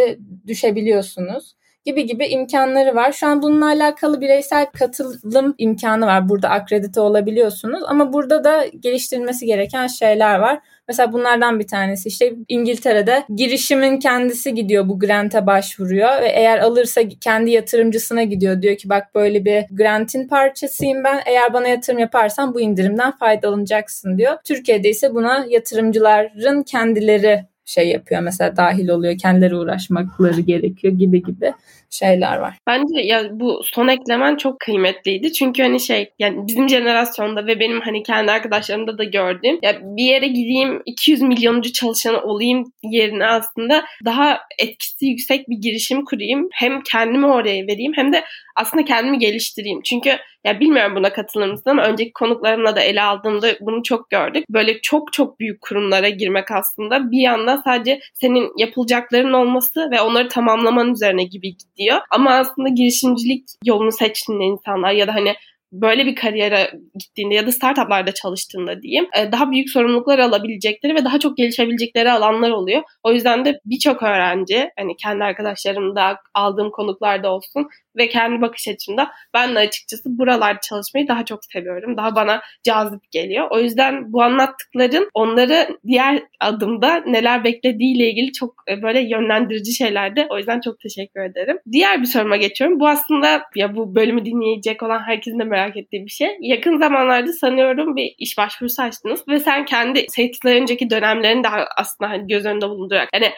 [0.47, 3.11] düşebiliyorsunuz gibi gibi imkanları var.
[3.11, 6.29] Şu an bununla alakalı bireysel katılım imkanı var.
[6.29, 10.59] Burada akredite olabiliyorsunuz ama burada da geliştirilmesi gereken şeyler var.
[10.87, 17.01] Mesela bunlardan bir tanesi işte İngiltere'de girişimin kendisi gidiyor bu grant'a başvuruyor ve eğer alırsa
[17.21, 18.61] kendi yatırımcısına gidiyor.
[18.61, 21.21] Diyor ki bak böyle bir grant'in parçasıyım ben.
[21.25, 24.37] Eğer bana yatırım yaparsan bu indirimden faydalanacaksın diyor.
[24.43, 31.53] Türkiye'de ise buna yatırımcıların kendileri şey yapıyor mesela dahil oluyor kendileri uğraşmakları gerekiyor gibi gibi
[31.93, 32.53] şeyler var.
[32.67, 35.33] Bence ya bu son eklemen çok kıymetliydi.
[35.33, 40.03] Çünkü hani şey yani bizim jenerasyonda ve benim hani kendi arkadaşlarımda da gördüğüm ya bir
[40.03, 46.49] yere gideyim 200 milyoncu çalışanı olayım yerine aslında daha etkisi yüksek bir girişim kurayım.
[46.53, 48.23] Hem kendimi oraya vereyim hem de
[48.55, 49.81] aslında kendimi geliştireyim.
[49.81, 54.45] Çünkü ya bilmiyorum buna katılır mısın ama önceki konuklarımla da ele aldığımda bunu çok gördük.
[54.49, 60.27] Böyle çok çok büyük kurumlara girmek aslında bir yandan sadece senin yapılacakların olması ve onları
[60.27, 62.01] tamamlaman üzerine gibi gidiyor.
[62.09, 65.35] Ama aslında girişimcilik yolunu seçtiğinde insanlar ya da hani
[65.73, 71.05] böyle bir kariyere gittiğinde ya da startuplarda çalıştığında diyeyim e, daha büyük sorumluluklar alabilecekleri ve
[71.05, 72.81] daha çok gelişebilecekleri alanlar oluyor.
[73.03, 79.11] O yüzden de birçok öğrenci hani kendi arkadaşlarımda aldığım konuklarda olsun ve kendi bakış açımda
[79.33, 81.97] ben de açıkçası buralarda çalışmayı daha çok seviyorum.
[81.97, 83.47] Daha bana cazip geliyor.
[83.51, 90.27] O yüzden bu anlattıkların onları diğer adımda neler beklediğiyle ilgili çok e, böyle yönlendirici şeylerdi.
[90.29, 91.57] O yüzden çok teşekkür ederim.
[91.71, 92.79] Diğer bir soruma geçiyorum.
[92.79, 96.37] Bu aslında ya bu bölümü dinleyecek olan herkesin de merak ettiği bir şey.
[96.39, 101.47] Yakın zamanlarda sanıyorum bir iş başvurusu açtınız ve sen kendi seçtiğin önceki dönemlerini de
[101.77, 103.31] aslında hani göz önünde bulundurarak yani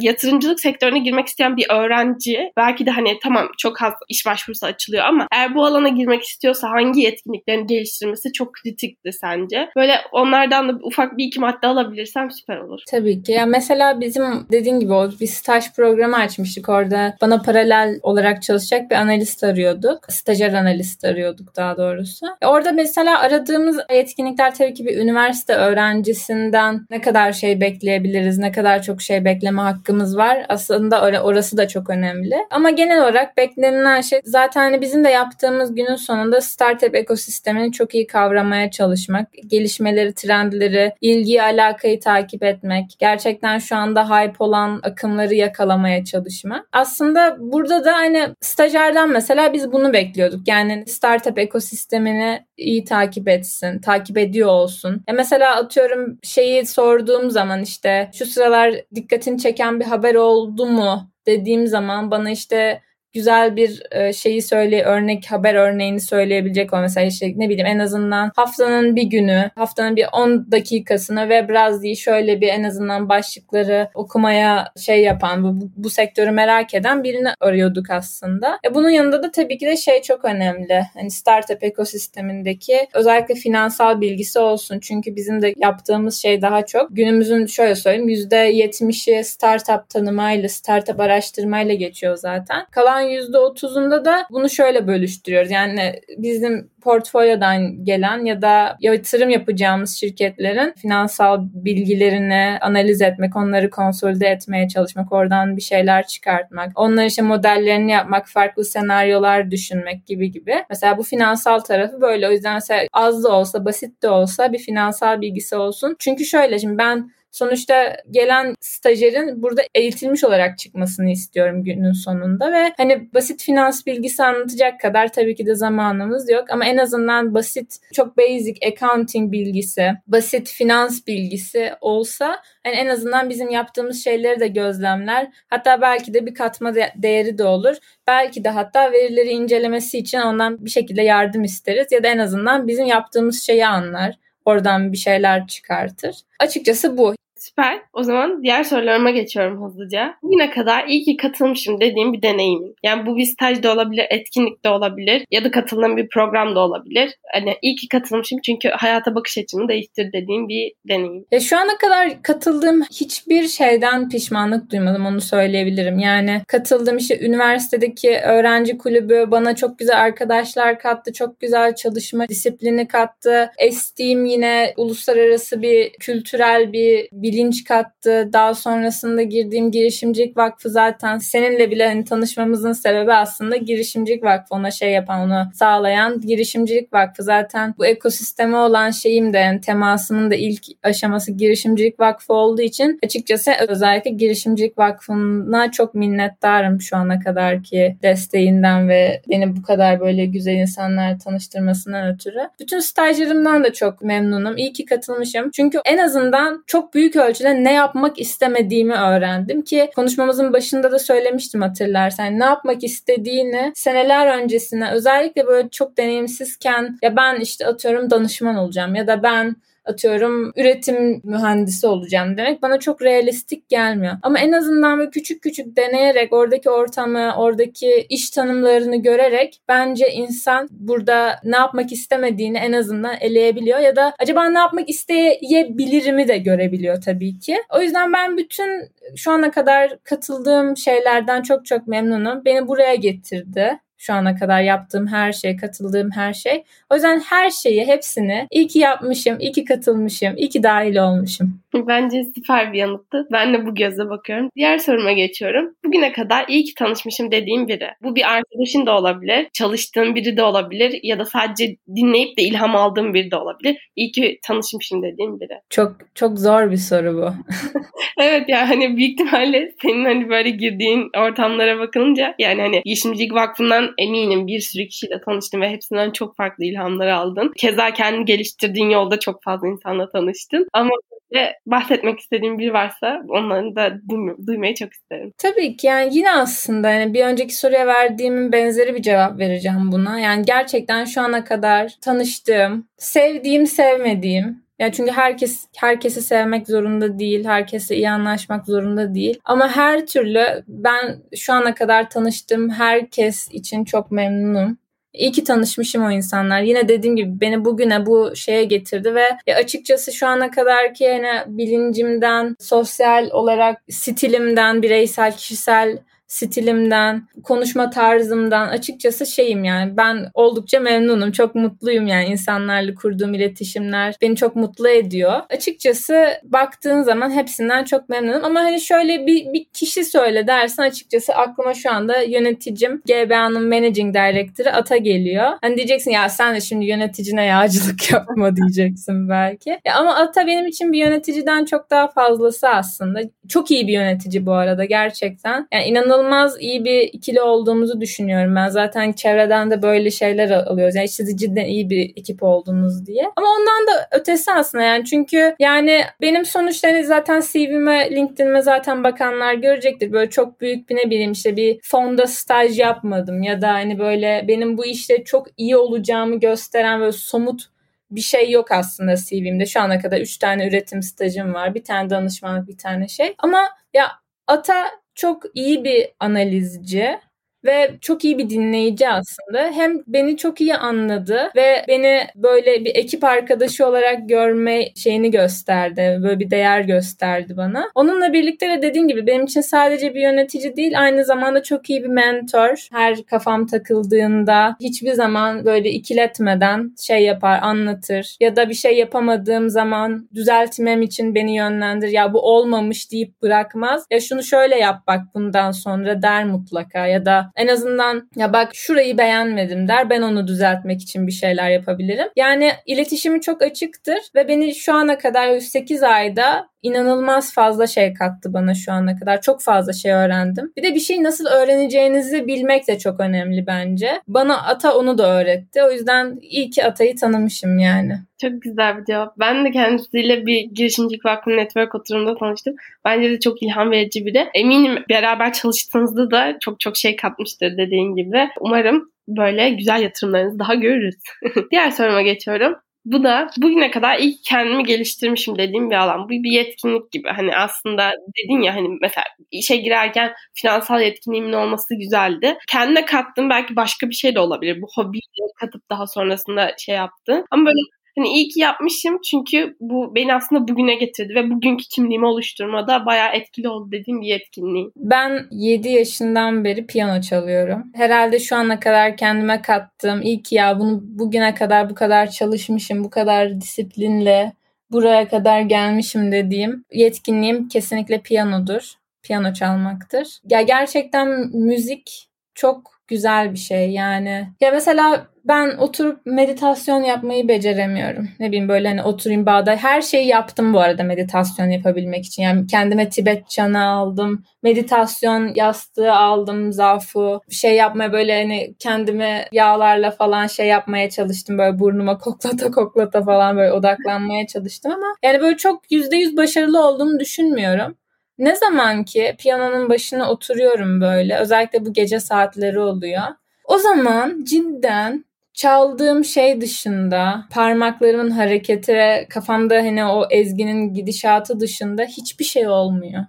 [0.00, 5.04] yatırımcılık sektörüne girmek isteyen bir öğrenci belki de hani tamam çok az iş başvurusu açılıyor
[5.04, 9.68] ama eğer bu alana girmek istiyorsa hangi yetkinliklerini geliştirmesi çok kritikti sence?
[9.76, 12.80] Böyle onlardan da ufak bir iki madde alabilirsem süper olur.
[12.90, 13.32] Tabii ki.
[13.32, 17.16] Ya mesela bizim dediğin gibi o bir staj programı açmıştık orada.
[17.20, 19.98] Bana paralel olarak çalışacak bir analist arıyorduk.
[20.08, 22.26] Stajyer analist arıyorduk daha daha doğrusu.
[22.44, 28.82] Orada mesela aradığımız etkinlikler tabii ki bir üniversite öğrencisinden ne kadar şey bekleyebiliriz, ne kadar
[28.82, 30.46] çok şey bekleme hakkımız var.
[30.48, 32.34] Aslında orası da çok önemli.
[32.50, 37.94] Ama genel olarak beklenilen şey zaten hani bizim de yaptığımız günün sonunda startup ekosistemini çok
[37.94, 45.34] iyi kavramaya çalışmak, gelişmeleri, trendleri, ilgi, alakayı takip etmek, gerçekten şu anda hype olan akımları
[45.34, 46.66] yakalamaya çalışmak.
[46.72, 50.48] Aslında burada da hani stajyerden mesela biz bunu bekliyorduk.
[50.48, 55.02] Yani startup ekosistemini iyi takip etsin, takip ediyor olsun.
[55.08, 61.10] E mesela atıyorum şeyi sorduğum zaman işte şu sıralar dikkatini çeken bir haber oldu mu
[61.26, 67.06] dediğim zaman bana işte güzel bir e, şeyi söyle örnek haber örneğini söyleyebilecek o mesela
[67.06, 71.96] işte ne bileyim en azından haftanın bir günü haftanın bir 10 dakikasına ve biraz değil
[71.96, 77.90] şöyle bir en azından başlıkları okumaya şey yapan bu, bu sektörü merak eden birini arıyorduk
[77.90, 78.58] aslında.
[78.64, 80.82] E bunun yanında da tabii ki de şey çok önemli.
[80.94, 84.80] Hani startup ekosistemindeki özellikle finansal bilgisi olsun.
[84.80, 91.74] Çünkü bizim de yaptığımız şey daha çok günümüzün şöyle söyleyeyim %70'i startup tanımayla, startup araştırmayla
[91.74, 92.66] geçiyor zaten.
[92.70, 95.50] Kalan %30'unda da bunu şöyle bölüştürüyoruz.
[95.50, 104.26] Yani bizim portfolyodan gelen ya da yatırım yapacağımız şirketlerin finansal bilgilerini analiz etmek, onları konsolide
[104.26, 110.64] etmeye çalışmak, oradan bir şeyler çıkartmak, onların işte modellerini yapmak, farklı senaryolar düşünmek gibi gibi.
[110.70, 112.28] Mesela bu finansal tarafı böyle.
[112.28, 115.96] O yüzden mesela az da olsa, basit de olsa bir finansal bilgisi olsun.
[115.98, 122.72] Çünkü şöyle şimdi ben sonuçta gelen stajyerin burada eğitilmiş olarak çıkmasını istiyorum günün sonunda ve
[122.76, 127.76] hani basit finans bilgisi anlatacak kadar tabii ki de zamanımız yok ama en azından basit
[127.94, 134.48] çok basic accounting bilgisi, basit finans bilgisi olsa hani en azından bizim yaptığımız şeyleri de
[134.48, 135.28] gözlemler.
[135.50, 137.76] Hatta belki de bir katma değeri de olur.
[138.06, 142.66] Belki de hatta verileri incelemesi için ondan bir şekilde yardım isteriz ya da en azından
[142.66, 146.16] bizim yaptığımız şeyi anlar oradan bir şeyler çıkartır.
[146.40, 147.14] Açıkçası bu.
[147.48, 147.80] Süper.
[147.92, 150.14] O zaman diğer sorularıma geçiyorum hızlıca.
[150.22, 152.74] Bugüne kadar iyi ki katılmışım dediğim bir deneyimin.
[152.82, 156.60] Yani bu bir staj da olabilir, etkinlik de olabilir ya da katıldığım bir program da
[156.60, 157.14] olabilir.
[157.32, 161.24] Hani iyi ki katılmışım çünkü hayata bakış açımı değiştir dediğim bir deneyim.
[161.32, 165.98] Ya şu ana kadar katıldığım hiçbir şeyden pişmanlık duymadım onu söyleyebilirim.
[165.98, 172.88] Yani katıldığım işte üniversitedeki öğrenci kulübü bana çok güzel arkadaşlar kattı, çok güzel çalışma disiplini
[172.88, 173.50] kattı.
[173.58, 178.30] Esteem yine uluslararası bir kültürel bir bilinç kattı.
[178.32, 184.70] Daha sonrasında girdiğim girişimcilik vakfı zaten seninle bile hani tanışmamızın sebebi aslında girişimcilik vakfı ona
[184.70, 190.34] şey yapan onu sağlayan girişimcilik vakfı zaten bu ekosisteme olan şeyim de yani temasının da
[190.34, 197.62] ilk aşaması girişimcilik vakfı olduğu için açıkçası özellikle girişimcilik vakfına çok minnettarım şu ana kadar
[197.62, 202.40] ki desteğinden ve beni bu kadar böyle güzel insanlar tanıştırmasından ötürü.
[202.60, 204.56] Bütün stajyerimden de çok memnunum.
[204.56, 205.50] İyi ki katılmışım.
[205.50, 211.62] Çünkü en azından çok büyük ölçüde ne yapmak istemediğimi öğrendim ki konuşmamızın başında da söylemiştim
[211.62, 212.38] hatırlarsan.
[212.38, 218.94] Ne yapmak istediğini seneler öncesine özellikle böyle çok deneyimsizken ya ben işte atıyorum danışman olacağım
[218.94, 224.14] ya da ben atıyorum üretim mühendisi olacağım demek bana çok realistik gelmiyor.
[224.22, 230.68] Ama en azından böyle küçük küçük deneyerek oradaki ortamı, oradaki iş tanımlarını görerek bence insan
[230.70, 237.02] burada ne yapmak istemediğini en azından eleyebiliyor ya da acaba ne yapmak isteyebilirimi de görebiliyor
[237.02, 237.56] tabii ki.
[237.74, 242.44] O yüzden ben bütün şu ana kadar katıldığım şeylerden çok çok memnunum.
[242.44, 246.64] Beni buraya getirdi şu ana kadar yaptığım her şey, katıldığım her şey.
[246.90, 251.60] O yüzden her şeyi, hepsini iyi ki yapmışım, iyi ki katılmışım, iyi ki dahil olmuşum.
[251.74, 253.26] Bence süper bir yanıttı.
[253.32, 254.50] Ben de bu gözle bakıyorum.
[254.56, 255.74] Diğer soruma geçiyorum.
[255.84, 257.88] Bugüne kadar iyi ki tanışmışım dediğim biri.
[258.02, 262.76] Bu bir arkadaşın da olabilir, çalıştığın biri de olabilir ya da sadece dinleyip de ilham
[262.76, 263.90] aldığım biri de olabilir.
[263.96, 265.60] İyi ki tanışmışım dediğim biri.
[265.70, 267.32] Çok çok zor bir soru bu.
[268.20, 273.85] evet yani hani büyük ihtimalle senin hani böyle girdiğin ortamlara bakınca yani hani Yeşimcilik Vakfı'ndan
[273.98, 277.52] eminim bir sürü kişiyle tanıştın ve hepsinden çok farklı ilhamlar aldın.
[277.56, 280.66] Keza kendi geliştirdiğin yolda çok fazla insanla tanıştın.
[280.72, 280.90] Ama
[281.34, 284.00] ve bahsetmek istediğim bir varsa onları da
[284.46, 285.32] duymayı çok isterim.
[285.38, 290.20] Tabii ki yani yine aslında yani bir önceki soruya verdiğimin benzeri bir cevap vereceğim buna.
[290.20, 297.44] Yani gerçekten şu ana kadar tanıştığım, sevdiğim, sevmediğim yani çünkü herkes herkesi sevmek zorunda değil,
[297.44, 299.40] herkese iyi anlaşmak zorunda değil.
[299.44, 304.78] Ama her türlü ben şu ana kadar tanıştığım herkes için çok memnunum.
[305.12, 306.62] İyi ki tanışmışım o insanlar.
[306.62, 311.28] Yine dediğim gibi beni bugüne bu şeye getirdi ve açıkçası şu ana kadar ki yani
[311.46, 321.32] bilincimden, sosyal olarak stilimden, bireysel, kişisel stilimden, konuşma tarzımdan açıkçası şeyim yani ben oldukça memnunum.
[321.32, 325.40] Çok mutluyum yani insanlarla kurduğum iletişimler beni çok mutlu ediyor.
[325.50, 331.34] Açıkçası baktığın zaman hepsinden çok memnunum ama hani şöyle bir, bir kişi söyle dersen açıkçası
[331.34, 335.50] aklıma şu anda yöneticim GBA'nın Managing Director'ı Ata geliyor.
[335.62, 339.70] Hani diyeceksin ya sen de şimdi yöneticine yağcılık yapma diyeceksin belki.
[339.84, 343.20] Ya ama Ata benim için bir yöneticiden çok daha fazlası aslında.
[343.48, 345.68] Çok iyi bir yönetici bu arada gerçekten.
[345.72, 346.15] Yani inanılmaz
[346.60, 348.68] iyi bir ikili olduğumuzu düşünüyorum ben.
[348.68, 350.94] Zaten çevreden de böyle şeyler alıyoruz.
[350.94, 353.24] Yani işte cidden iyi bir ekip oldunuz diye.
[353.36, 359.04] Ama ondan da ötesi aslında yani çünkü yani benim sonuçta hani zaten CV'me, LinkedIn'ime zaten
[359.04, 360.12] bakanlar görecektir.
[360.12, 364.44] Böyle çok büyük bir ne bileyim işte bir fonda staj yapmadım ya da hani böyle
[364.48, 367.62] benim bu işte çok iyi olacağımı gösteren böyle somut
[368.10, 369.66] bir şey yok aslında CV'mde.
[369.66, 371.74] Şu ana kadar 3 tane üretim stajım var.
[371.74, 373.34] Bir tane danışmanlık, bir tane şey.
[373.38, 374.08] Ama ya
[374.46, 377.20] Ata çok iyi bir analizci
[377.66, 379.70] ve çok iyi bir dinleyici aslında.
[379.72, 386.18] Hem beni çok iyi anladı ve beni böyle bir ekip arkadaşı olarak görme şeyini gösterdi.
[386.22, 387.90] Böyle bir değer gösterdi bana.
[387.94, 392.02] Onunla birlikte de dediğim gibi benim için sadece bir yönetici değil aynı zamanda çok iyi
[392.02, 392.88] bir mentor.
[392.92, 398.36] Her kafam takıldığında hiçbir zaman böyle ikiletmeden şey yapar, anlatır.
[398.40, 402.08] Ya da bir şey yapamadığım zaman düzeltmem için beni yönlendir.
[402.08, 404.06] Ya bu olmamış deyip bırakmaz.
[404.10, 408.70] Ya şunu şöyle yap bak bundan sonra der mutlaka ya da en azından ya bak
[408.74, 410.10] şurayı beğenmedim der.
[410.10, 412.28] Ben onu düzeltmek için bir şeyler yapabilirim.
[412.36, 418.52] Yani iletişimi çok açıktır ve beni şu ana kadar 8 ayda inanılmaz fazla şey kattı
[418.52, 419.40] bana şu ana kadar.
[419.40, 420.72] Çok fazla şey öğrendim.
[420.76, 424.20] Bir de bir şeyi nasıl öğreneceğinizi bilmek de çok önemli bence.
[424.28, 425.82] Bana Ata onu da öğretti.
[425.82, 428.18] O yüzden iyi ki Ata'yı tanımışım yani.
[428.40, 429.38] Çok güzel bir cevap.
[429.38, 432.74] Ben de kendisiyle bir girişimcilik vakfı network oturumunda tanıştım.
[433.04, 434.48] Bence de çok ilham verici biri.
[434.54, 438.48] Eminim beraber çalıştığınızda da çok çok şey katmıştır dediğin gibi.
[438.60, 441.16] Umarım böyle güzel yatırımlarınızı daha görürüz.
[441.70, 442.76] Diğer soruma geçiyorum.
[443.06, 446.24] Bu da bugüne kadar ilk kendimi geliştirmişim dediğim bir alan.
[446.24, 447.28] Bu bir yetkinlik gibi.
[447.28, 452.58] Hani aslında dedin ya hani mesela işe girerken finansal yetkinliğimin olması güzeldi.
[452.68, 454.82] Kendine kattığım belki başka bir şey de olabilir.
[454.82, 455.22] Bu hobiyi
[455.60, 457.44] katıp daha sonrasında şey yaptın.
[457.50, 457.78] Ama böyle
[458.18, 463.32] Hani iyi ki yapmışım çünkü bu beni aslında bugüne getirdi ve bugünkü kimliğimi oluşturmada bayağı
[463.32, 464.90] etkili oldu dediğim bir yetkinliği.
[464.96, 467.84] Ben 7 yaşından beri piyano çalıyorum.
[467.94, 473.10] Herhalde şu ana kadar kendime kattığım ilk ya bunu bugüne kadar bu kadar çalışmışım, bu
[473.10, 474.52] kadar disiplinle
[474.90, 478.92] buraya kadar gelmişim dediğim yetkinliğim kesinlikle piyanodur.
[479.22, 480.28] Piyano çalmaktır.
[480.50, 484.48] Ya gerçekten müzik çok güzel bir şey yani.
[484.60, 488.28] Ya mesela ben oturup meditasyon yapmayı beceremiyorum.
[488.40, 489.76] Ne bileyim böyle hani oturayım bağda.
[489.76, 492.42] Her şeyi yaptım bu arada meditasyon yapabilmek için.
[492.42, 494.44] Yani kendime Tibet çanı aldım.
[494.62, 496.72] Meditasyon yastığı aldım.
[496.72, 497.40] Zafu.
[497.50, 501.58] Şey yapmaya böyle hani kendime yağlarla falan şey yapmaya çalıştım.
[501.58, 506.86] Böyle burnuma koklata koklata falan böyle odaklanmaya çalıştım ama yani böyle çok yüzde yüz başarılı
[506.88, 507.96] olduğumu düşünmüyorum.
[508.38, 513.22] Ne zaman ki piyanonun başına oturuyorum böyle özellikle bu gece saatleri oluyor.
[513.64, 515.24] O zaman cidden
[515.56, 523.24] çaldığım şey dışında parmaklarımın hareketi ve kafamda hani o ezginin gidişatı dışında hiçbir şey olmuyor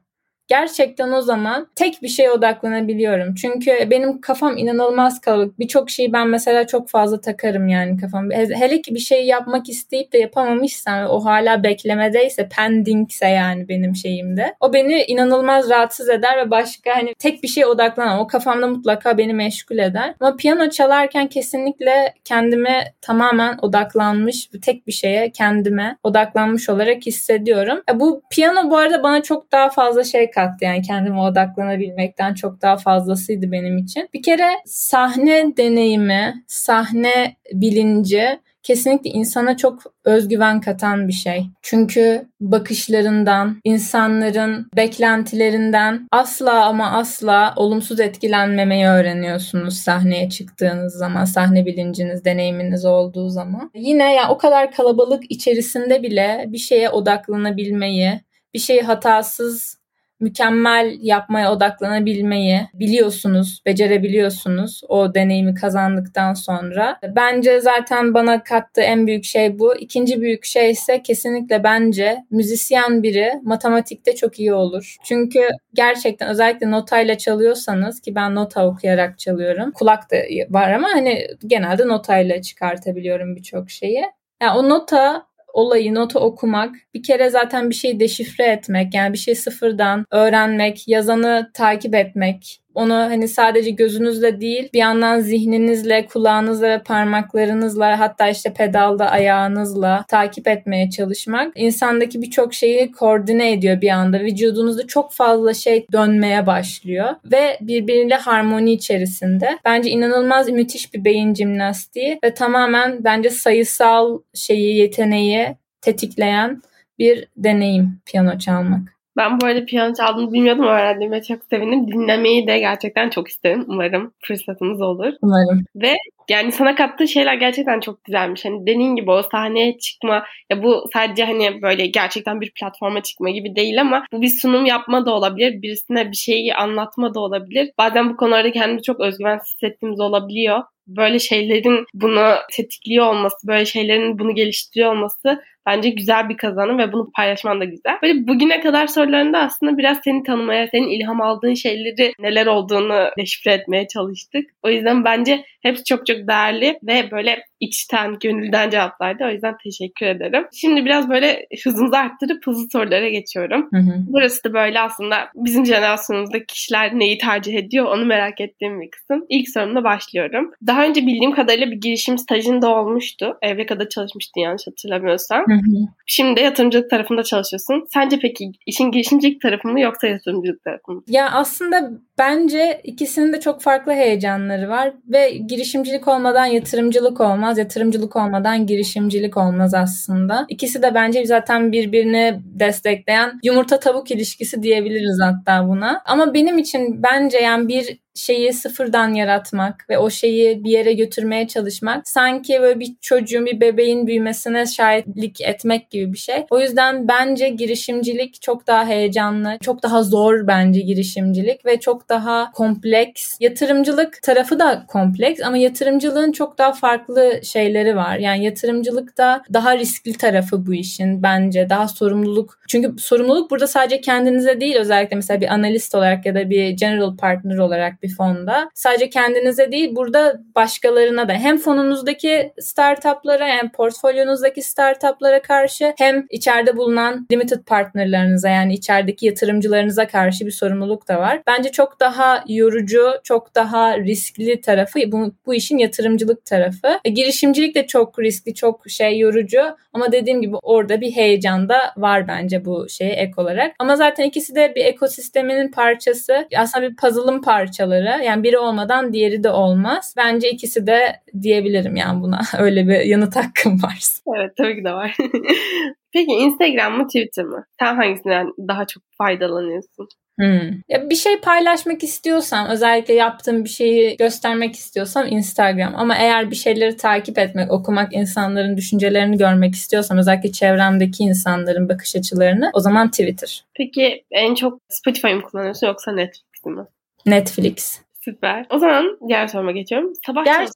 [0.48, 3.36] gerçekten o zaman tek bir şeye odaklanabiliyorum.
[3.36, 5.60] Çünkü benim kafam inanılmaz kalabalık.
[5.60, 8.32] Birçok şeyi ben mesela çok fazla takarım yani kafam.
[8.32, 14.56] Hele ki bir şey yapmak isteyip de yapamamışsam o hala beklemedeyse, pendingse yani benim şeyimde.
[14.60, 18.20] O beni inanılmaz rahatsız eder ve başka hani tek bir şeye odaklanamam.
[18.20, 20.14] O kafamda mutlaka beni meşgul eder.
[20.20, 27.82] Ama piyano çalarken kesinlikle kendime tamamen odaklanmış, tek bir şeye kendime odaklanmış olarak hissediyorum.
[27.92, 30.66] E bu piyano bu arada bana çok daha fazla şey kattı.
[30.66, 34.10] Yani kendime odaklanabilmekten çok daha fazlasıydı benim için.
[34.14, 41.46] Bir kere sahne deneyimi, sahne bilinci kesinlikle insana çok özgüven katan bir şey.
[41.62, 52.26] Çünkü bakışlarından, insanların beklentilerinden asla ama asla olumsuz etkilenmemeyi öğreniyorsunuz sahneye çıktığınız zaman, sahne bilinciniz,
[52.26, 53.72] deneyiminiz olduğu zaman.
[53.76, 58.22] Yine ya yani o kadar kalabalık içerisinde bile bir şeye odaklanabilmeyi,
[58.54, 59.77] bir şeyi hatasız
[60.20, 67.00] mükemmel yapmaya odaklanabilmeyi biliyorsunuz, becerebiliyorsunuz o deneyimi kazandıktan sonra.
[67.16, 69.76] Bence zaten bana kattığı en büyük şey bu.
[69.76, 74.96] İkinci büyük şey ise kesinlikle bence müzisyen biri matematikte çok iyi olur.
[75.04, 75.40] Çünkü
[75.74, 79.72] gerçekten özellikle notayla çalıyorsanız ki ben nota okuyarak çalıyorum.
[79.72, 80.16] Kulak da
[80.50, 84.04] var ama hani genelde notayla çıkartabiliyorum birçok şeyi.
[84.42, 89.18] Yani o nota olayı, notu okumak, bir kere zaten bir şeyi deşifre etmek, yani bir
[89.18, 96.70] şey sıfırdan öğrenmek, yazanı takip etmek, onu hani sadece gözünüzle değil bir yandan zihninizle, kulağınızla
[96.70, 103.90] ve parmaklarınızla hatta işte pedalda ayağınızla takip etmeye çalışmak insandaki birçok şeyi koordine ediyor bir
[103.90, 104.20] anda.
[104.20, 109.60] Vücudunuzda çok fazla şey dönmeye başlıyor ve birbiriyle harmoni içerisinde.
[109.66, 116.62] Bence inanılmaz müthiş bir beyin jimnastiği ve tamamen bence sayısal şeyi, yeteneği tetikleyen
[117.00, 118.97] bir deneyim piyano çalmak.
[119.18, 120.66] Ben bu arada piyano çaldığını bilmiyordum.
[120.66, 121.88] Öğrendiğime çok sevindim.
[121.88, 123.66] Dinlemeyi de gerçekten çok isterim.
[123.68, 125.14] Umarım fırsatımız olur.
[125.22, 125.66] Umarım.
[125.76, 125.94] Ve
[126.30, 128.46] yani sana kattığı şeyler gerçekten çok güzelmiş.
[128.46, 133.30] Hani dediğin gibi o sahneye çıkma ya bu sadece hani böyle gerçekten bir platforma çıkma
[133.30, 135.62] gibi değil ama bu bir sunum yapma da olabilir.
[135.62, 137.72] Birisine bir şeyi anlatma da olabilir.
[137.78, 144.20] Bazen bu konularda kendimi çok özgüven hissettiğimiz olabiliyor böyle şeylerin bunu tetikliyor olması, böyle şeylerin
[144.20, 147.98] bunu geliştiriyor olması bence güzel bir kazanım ve bunu paylaşman da güzel.
[148.04, 153.54] Böyle bugüne kadar sorularında aslında biraz seni tanımaya, senin ilham aldığın şeyleri neler olduğunu deşifre
[153.54, 154.50] etmeye çalıştık.
[154.64, 159.24] O yüzden bence hepsi çok çok değerli ve böyle içten, gönülden cevaplardı.
[159.26, 160.46] O yüzden teşekkür ederim.
[160.54, 163.68] Şimdi biraz böyle hızımızı arttırıp hızlı sorulara geçiyorum.
[163.74, 163.94] Hı hı.
[164.08, 169.26] Burası da böyle aslında bizim jenerasyonumuzda kişiler neyi tercih ediyor onu merak ettiğim bir kısım.
[169.30, 170.52] İlk sorumla başlıyorum.
[170.68, 173.38] Daha önce bildiğim kadarıyla bir girişim stajında olmuştu.
[173.42, 175.46] Evreka'da çalışmıştın yanlış hatırlamıyorsam.
[175.48, 175.88] Hı hı.
[176.06, 177.86] Şimdi yatırımcılık tarafında çalışıyorsun.
[177.94, 181.04] Sence peki işin girişimcilik tarafı mı yoksa yatırımcılık tarafı mı?
[181.08, 188.16] Ya aslında bence ikisinin de çok farklı heyecanları var ve girişimcilik olmadan yatırımcılık olmaz, yatırımcılık
[188.16, 190.46] olmadan girişimcilik olmaz aslında.
[190.50, 196.02] İkisi de bence zaten birbirini destekleyen yumurta tavuk ilişkisi diyebiliriz hatta buna.
[196.06, 201.48] Ama benim için bence yani bir şeyi sıfırdan yaratmak ve o şeyi bir yere götürmeye
[201.48, 206.46] çalışmak sanki böyle bir çocuğun bir bebeğin büyümesine şahitlik etmek gibi bir şey.
[206.50, 212.52] O yüzden bence girişimcilik çok daha heyecanlı, çok daha zor bence girişimcilik ve çok daha
[212.52, 213.38] kompleks.
[213.40, 218.18] Yatırımcılık tarafı da kompleks ama yatırımcılığın çok daha farklı şeyleri var.
[218.18, 221.70] Yani yatırımcılıkta daha riskli tarafı bu işin bence.
[221.70, 222.60] Daha sorumluluk.
[222.68, 227.18] Çünkü sorumluluk burada sadece kendinize değil özellikle mesela bir analist olarak ya da bir general
[227.18, 228.70] partner olarak bir bir fonda.
[228.74, 236.78] Sadece kendinize değil burada başkalarına da hem fonunuzdaki startuplara hem portfolyonuzdaki startuplara karşı hem içeride
[236.78, 241.42] bulunan limited partnerlarınıza yani içerideki yatırımcılarınıza karşı bir sorumluluk da var.
[241.48, 247.00] Bence çok daha yorucu, çok daha riskli tarafı bu, bu işin yatırımcılık tarafı.
[247.06, 249.62] E, girişimcilik de çok riskli, çok şey yorucu
[249.94, 253.76] ama dediğim gibi orada bir heyecan da var bence bu şeye ek olarak.
[253.80, 256.48] Ama zaten ikisi de bir ekosisteminin parçası.
[256.58, 258.24] Aslında bir puzzle'ın parçaları parçaları.
[258.24, 260.14] Yani biri olmadan diğeri de olmaz.
[260.18, 262.42] Bence ikisi de diyebilirim yani buna.
[262.60, 263.98] Öyle bir yanıt hakkım var.
[264.38, 265.16] Evet tabii ki de var.
[266.14, 267.66] Peki Instagram mı Twitter mı?
[267.80, 270.08] Sen hangisinden daha çok faydalanıyorsun?
[270.40, 270.70] Hmm.
[270.90, 275.94] Ya bir şey paylaşmak istiyorsam, özellikle yaptığım bir şeyi göstermek istiyorsam Instagram.
[275.96, 282.16] Ama eğer bir şeyleri takip etmek, okumak, insanların düşüncelerini görmek istiyorsam, özellikle çevremdeki insanların bakış
[282.16, 283.66] açılarını, o zaman Twitter.
[283.76, 286.86] Peki en çok Spotify mı kullanıyorsun yoksa Netflix mi?
[287.28, 288.02] Netflix.
[288.26, 288.66] Süper.
[288.70, 290.14] O zaman diğer soruma geçiyorum.
[290.26, 290.72] Sabah Gerçi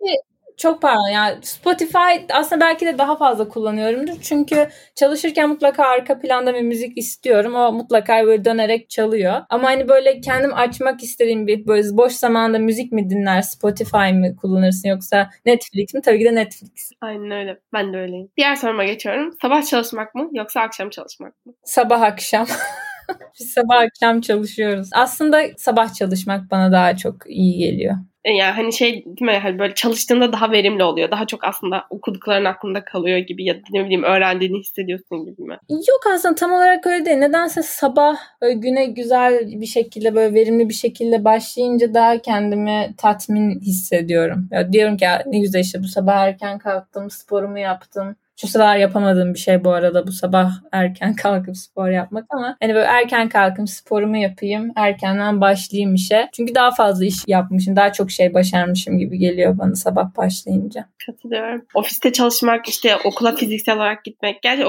[0.58, 4.22] çok pardon ya Spotify aslında belki de daha fazla kullanıyorumdur.
[4.22, 7.56] Çünkü çalışırken mutlaka arka planda bir müzik istiyorum.
[7.56, 9.42] O mutlaka böyle dönerek çalıyor.
[9.50, 14.36] Ama hani böyle kendim açmak istediğim bir böyle boş zamanda müzik mi dinler Spotify mi
[14.36, 16.02] kullanırsın yoksa Netflix mi?
[16.02, 16.92] Tabii ki de Netflix.
[17.02, 17.60] Aynen öyle.
[17.74, 18.30] Ben de öyleyim.
[18.38, 19.38] Diğer soruma geçiyorum.
[19.42, 21.54] Sabah çalışmak mı yoksa akşam çalışmak mı?
[21.64, 22.48] Sabah akşam.
[23.40, 24.90] Biz sabah akşam çalışıyoruz.
[24.94, 27.96] Aslında sabah çalışmak bana daha çok iyi geliyor.
[28.26, 31.12] E, yani hani şey değil mi hani böyle çalıştığında daha verimli oluyor.
[31.12, 35.58] Daha çok aslında okudukların aklında kalıyor gibi ya da ne bileyim öğrendiğini hissediyorsun gibi mi?
[35.70, 37.18] Yok aslında tam olarak öyle değil.
[37.18, 43.60] Nedense sabah böyle güne güzel bir şekilde böyle verimli bir şekilde başlayınca daha kendimi tatmin
[43.60, 44.48] hissediyorum.
[44.52, 48.78] Ya diyorum ki ya ne güzel işte bu sabah erken kalktım, sporumu yaptım şu sıralar
[48.78, 53.30] yapamadığım bir şey bu arada bu sabah erken kalkıp spor yapmak ama hani böyle erken
[53.30, 56.30] kalkıp sporumu yapayım, erkenden başlayayım işe.
[56.34, 60.86] Çünkü daha fazla iş yapmışım, daha çok şey başarmışım gibi geliyor bana sabah başlayınca.
[61.06, 61.66] Katılıyorum.
[61.74, 64.42] Ofiste çalışmak, işte okula fiziksel olarak gitmek.
[64.42, 64.64] Gerçi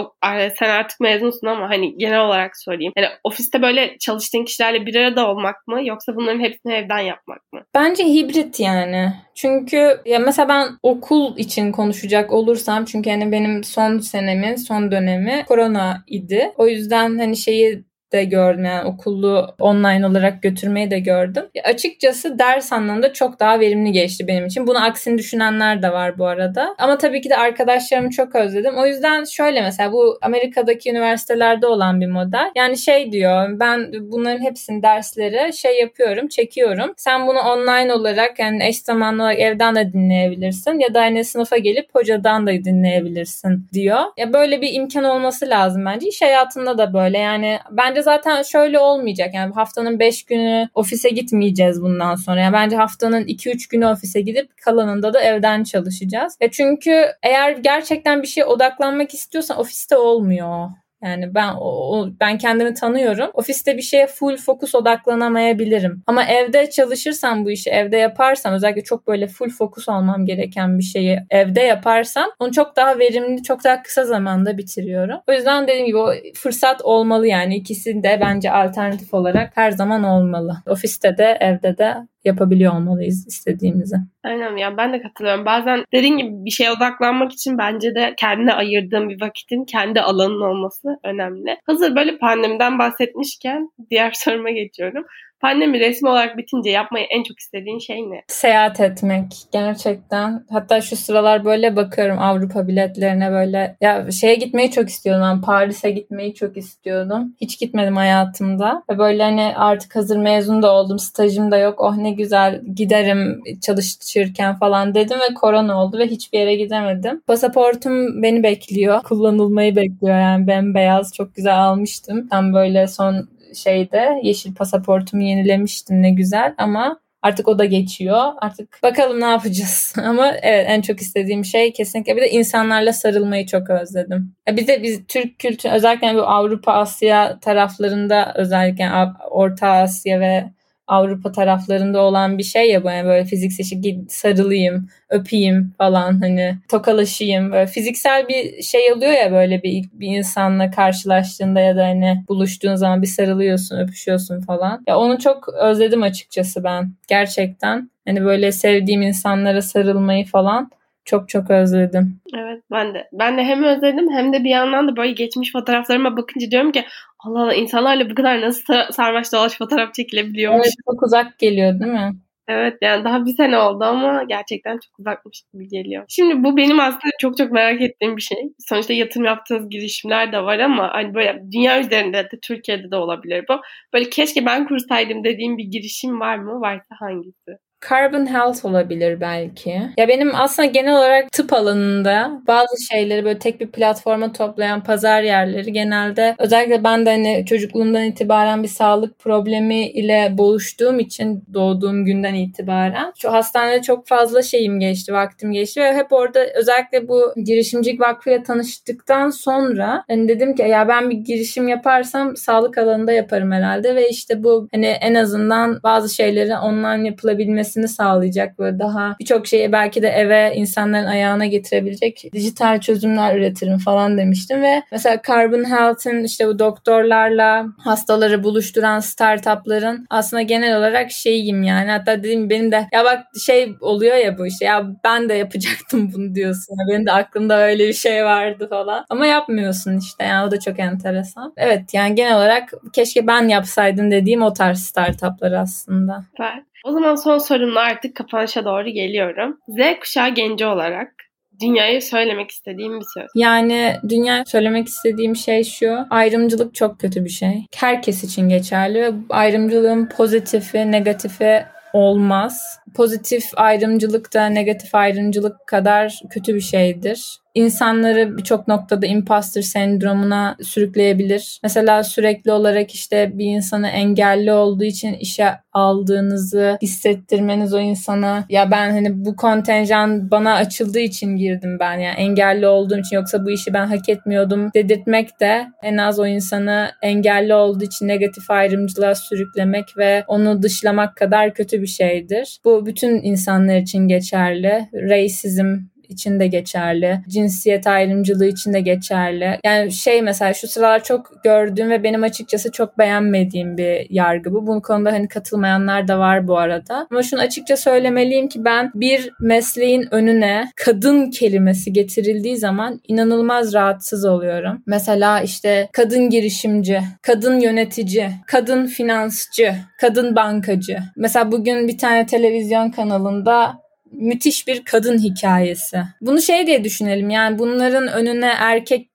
[0.59, 2.93] sen artık mezunsun ama hani genel olarak sorayım.
[2.97, 7.61] Yani ofiste böyle çalıştığın kişilerle bir arada olmak mı yoksa bunların hepsini evden yapmak mı?
[7.75, 9.13] Bence hibrit yani.
[9.35, 15.45] Çünkü ya mesela ben okul için konuşacak olursam çünkü hani benim son senemin son dönemi
[15.49, 16.53] korona idi.
[16.57, 18.65] O yüzden hani şeyi de gördüm.
[18.65, 21.45] Yani okullu online olarak götürmeyi de gördüm.
[21.55, 24.67] Ya açıkçası ders anlamında çok daha verimli geçti benim için.
[24.67, 26.75] Bunu aksini düşünenler de var bu arada.
[26.79, 28.75] Ama tabii ki de arkadaşlarımı çok özledim.
[28.77, 32.51] O yüzden şöyle mesela bu Amerika'daki üniversitelerde olan bir model.
[32.57, 36.93] Yani şey diyor ben bunların hepsini dersleri şey yapıyorum, çekiyorum.
[36.97, 41.57] Sen bunu online olarak yani eş zamanlı olarak evden de dinleyebilirsin ya da hani sınıfa
[41.57, 44.01] gelip hocadan da dinleyebilirsin diyor.
[44.17, 46.09] Ya böyle bir imkan olması lazım bence.
[46.09, 49.35] İş hayatında da böyle yani bence zaten şöyle olmayacak.
[49.35, 52.41] Yani haftanın 5 günü ofise gitmeyeceğiz bundan sonra.
[52.41, 56.37] Yani bence haftanın 2-3 günü ofise gidip kalanında da evden çalışacağız.
[56.41, 60.69] Ya çünkü eğer gerçekten bir şeye odaklanmak istiyorsan ofiste olmuyor.
[61.03, 63.31] Yani ben o, ben kendimi tanıyorum.
[63.35, 66.03] Ofiste bir şeye full fokus odaklanamayabilirim.
[66.07, 70.85] Ama evde çalışırsam bu işi evde yaparsam özellikle çok böyle full fokus olmam gereken bir
[70.85, 75.21] şeyi evde yaparsam onu çok daha verimli, çok daha kısa zamanda bitiriyorum.
[75.29, 80.05] O yüzden dediğim gibi o fırsat olmalı yani ikisi de bence alternatif olarak her zaman
[80.05, 80.57] olmalı.
[80.67, 81.95] Ofiste de evde de
[82.25, 83.97] yapabiliyor olmalıyız istediğimizi.
[84.25, 85.45] Aynen ya ben de katılıyorum.
[85.45, 90.41] Bazen dediğin gibi bir şeye odaklanmak için bence de kendine ayırdığım bir vakitin kendi alanın
[90.41, 91.57] olması önemli.
[91.67, 95.05] Hazır böyle pandemiden bahsetmişken diğer soruma geçiyorum.
[95.43, 98.23] Pandemi resmi olarak bitince yapmayı en çok istediğin şey ne?
[98.27, 100.45] Seyahat etmek gerçekten.
[100.51, 103.77] Hatta şu sıralar böyle bakıyorum Avrupa biletlerine böyle.
[103.81, 105.23] Ya şeye gitmeyi çok istiyordum.
[105.23, 107.35] Ben Paris'e gitmeyi çok istiyordum.
[107.41, 108.83] Hiç gitmedim hayatımda.
[108.91, 110.99] Ve böyle hani artık hazır mezun da oldum.
[110.99, 111.81] Stajım da yok.
[111.81, 117.21] Oh ne güzel giderim çalışırken falan dedim ve korona oldu ve hiçbir yere gidemedim.
[117.27, 119.03] Pasaportum beni bekliyor.
[119.03, 121.13] Kullanılmayı bekliyor yani bembeyaz.
[121.15, 122.29] Çok güzel almıştım.
[122.29, 128.33] Tam böyle son şeyde yeşil pasaportumu yenilemiştim ne güzel ama Artık o da geçiyor.
[128.41, 129.95] Artık bakalım ne yapacağız.
[130.05, 134.35] Ama evet en çok istediğim şey kesinlikle bir de insanlarla sarılmayı çok özledim.
[134.49, 138.91] Bir de biz Türk kültürü özellikle bu Avrupa Asya taraflarında özellikle
[139.31, 140.45] Orta Asya ve
[140.93, 147.53] Avrupa taraflarında olan bir şey ya böyle, böyle fiziksel şey sarılayım, öpeyim falan hani tokalaşayım.
[147.53, 152.75] Böyle fiziksel bir şey oluyor ya böyle bir, bir insanla karşılaştığında ya da hani buluştuğun
[152.75, 154.83] zaman bir sarılıyorsun, öpüşüyorsun falan.
[154.89, 157.91] Ya onu çok özledim açıkçası ben gerçekten.
[158.07, 160.71] Hani böyle sevdiğim insanlara sarılmayı falan
[161.05, 162.21] çok çok özledim.
[162.35, 163.09] Evet ben de.
[163.13, 166.85] Ben de hem özledim hem de bir yandan da böyle geçmiş fotoğraflarıma bakınca diyorum ki
[167.25, 170.67] Allah Allah insanlarla bu kadar nasıl sarmaş dolaş fotoğraf çekilebiliyormuş.
[170.67, 172.13] Evet çok uzak geliyor değil mi?
[172.49, 176.05] Evet yani daha bir sene oldu ama gerçekten çok uzakmış gibi geliyor.
[176.09, 178.39] Şimdi bu benim aslında çok çok merak ettiğim bir şey.
[178.69, 183.45] Sonuçta yatırım yaptığınız girişimler de var ama hani böyle dünya üzerinde de Türkiye'de de olabilir
[183.49, 183.61] bu.
[183.93, 186.61] Böyle keşke ben kursaydım dediğim bir girişim var mı?
[186.61, 187.59] Varsa hangisi?
[187.91, 189.83] Carbon Health olabilir belki.
[189.99, 195.23] Ya benim aslında genel olarak tıp alanında bazı şeyleri böyle tek bir platforma toplayan pazar
[195.23, 202.05] yerleri genelde özellikle ben de hani çocukluğumdan itibaren bir sağlık problemi ile boğuştuğum için doğduğum
[202.05, 207.33] günden itibaren şu hastanede çok fazla şeyim geçti, vaktim geçti ve hep orada özellikle bu
[207.45, 213.53] girişimcilik vakfıyla tanıştıktan sonra hani dedim ki ya ben bir girişim yaparsam sağlık alanında yaparım
[213.53, 219.17] herhalde ve işte bu hani en azından bazı şeyleri online yapılabilmesi gelmesini sağlayacak böyle daha
[219.21, 225.23] birçok şeyi belki de eve insanların ayağına getirebilecek dijital çözümler üretirim falan demiştim ve mesela
[225.27, 232.51] Carbon Health'in işte bu doktorlarla hastaları buluşturan startupların aslında genel olarak şeyim yani hatta dedim
[232.51, 236.77] benim de ya bak şey oluyor ya bu işte ya ben de yapacaktım bunu diyorsun.
[236.89, 239.05] Benim de aklımda öyle bir şey vardı falan.
[239.11, 241.53] Ama yapmıyorsun işte yani o da çok enteresan.
[241.57, 246.25] Evet yani genel olarak keşke ben yapsaydım dediğim o tarz startuplar aslında.
[246.31, 246.63] Süper.
[246.85, 249.59] O zaman son sorumla artık kapanışa doğru geliyorum.
[249.69, 251.13] Z kuşağı genci olarak
[251.61, 253.27] dünyaya söylemek istediğim bir söz.
[253.35, 255.99] Yani dünya söylemek istediğim şey şu.
[256.11, 257.67] Ayrımcılık çok kötü bir şey.
[257.77, 261.63] Herkes için geçerli ve ayrımcılığın pozitifi, negatifi
[261.93, 262.79] olmaz.
[262.97, 271.61] Pozitif ayrımcılık da negatif ayrımcılık kadar kötü bir şeydir insanları birçok noktada imposter sendromuna sürükleyebilir.
[271.63, 278.71] Mesela sürekli olarak işte bir insanı engelli olduğu için işe aldığınızı hissettirmeniz o insana ya
[278.71, 283.51] ben hani bu kontenjan bana açıldığı için girdim ben yani engelli olduğum için yoksa bu
[283.51, 289.15] işi ben hak etmiyordum dedirtmek de en az o insanı engelli olduğu için negatif ayrımcılığa
[289.15, 292.59] sürüklemek ve onu dışlamak kadar kötü bir şeydir.
[292.65, 294.89] Bu bütün insanlar için geçerli.
[294.95, 297.21] Racism için de geçerli.
[297.29, 299.59] Cinsiyet ayrımcılığı için de geçerli.
[299.65, 304.67] Yani şey mesela şu sıralar çok gördüğüm ve benim açıkçası çok beğenmediğim bir yargı bu.
[304.67, 307.07] Bu konuda hani katılmayanlar da var bu arada.
[307.11, 314.25] Ama şunu açıkça söylemeliyim ki ben bir mesleğin önüne kadın kelimesi getirildiği zaman inanılmaz rahatsız
[314.25, 314.83] oluyorum.
[314.87, 320.99] Mesela işte kadın girişimci, kadın yönetici, kadın finansçı, kadın bankacı.
[321.17, 323.82] Mesela bugün bir tane televizyon kanalında
[324.13, 326.03] müthiş bir kadın hikayesi.
[326.21, 329.09] Bunu şey diye düşünelim yani bunların önüne erkek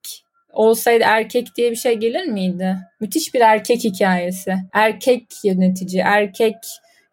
[0.54, 2.78] olsaydı erkek diye bir şey gelir miydi?
[3.00, 4.56] Müthiş bir erkek hikayesi.
[4.74, 6.56] Erkek yönetici, erkek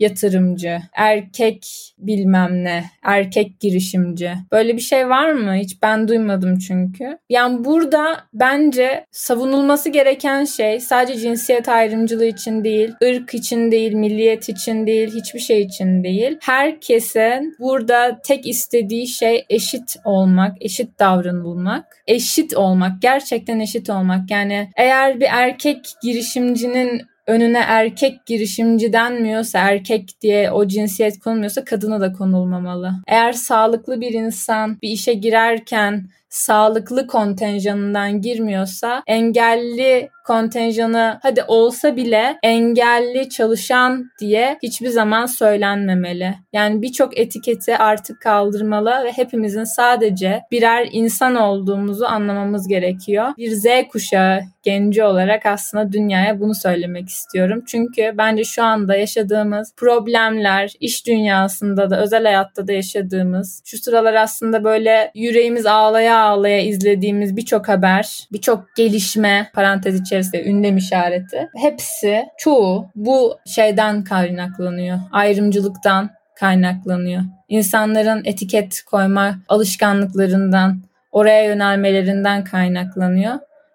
[0.05, 1.67] yatırımcı, erkek
[1.99, 4.33] bilmem ne, erkek girişimci.
[4.53, 5.55] Böyle bir şey var mı?
[5.55, 7.19] Hiç ben duymadım çünkü.
[7.29, 14.49] Yani burada bence savunulması gereken şey sadece cinsiyet ayrımcılığı için değil, ırk için değil, milliyet
[14.49, 16.39] için değil, hiçbir şey için değil.
[16.41, 24.31] Herkesin burada tek istediği şey eşit olmak, eşit davranılmak, eşit olmak, gerçekten eşit olmak.
[24.31, 32.01] Yani eğer bir erkek girişimcinin önüne erkek girişimci denmiyorsa, erkek diye o cinsiyet konulmuyorsa kadına
[32.01, 32.93] da konulmamalı.
[33.07, 42.37] Eğer sağlıklı bir insan bir işe girerken sağlıklı kontenjanından girmiyorsa engelli kontenjanı hadi olsa bile
[42.43, 46.35] engelli çalışan diye hiçbir zaman söylenmemeli.
[46.53, 53.29] Yani birçok etiketi artık kaldırmalı ve hepimizin sadece birer insan olduğumuzu anlamamız gerekiyor.
[53.39, 57.63] Bir Z kuşağı genci olarak aslında dünyaya bunu söylemek istiyorum.
[57.67, 64.15] Çünkü bence şu anda yaşadığımız problemler, iş dünyasında da özel hayatta da yaşadığımız, şu sıralar
[64.15, 71.49] aslında böyle yüreğimiz ağlaya ağlaya izlediğimiz birçok haber, birçok gelişme parantez içerisinde ünlem işareti.
[71.57, 74.99] Hepsi çoğu bu şeyden kaynaklanıyor.
[75.13, 77.23] Ayrımcılıktan kaynaklanıyor.
[77.49, 83.35] İnsanların etiket koyma alışkanlıklarından, oraya yönelmelerinden kaynaklanıyor.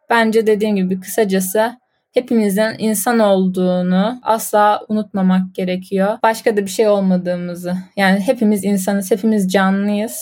[0.09, 1.71] Bence dediğim gibi kısacası
[2.13, 6.17] hepimizin insan olduğunu asla unutmamak gerekiyor.
[6.23, 7.73] Başka da bir şey olmadığımızı.
[7.95, 10.19] Yani hepimiz insanız, hepimiz canlıyız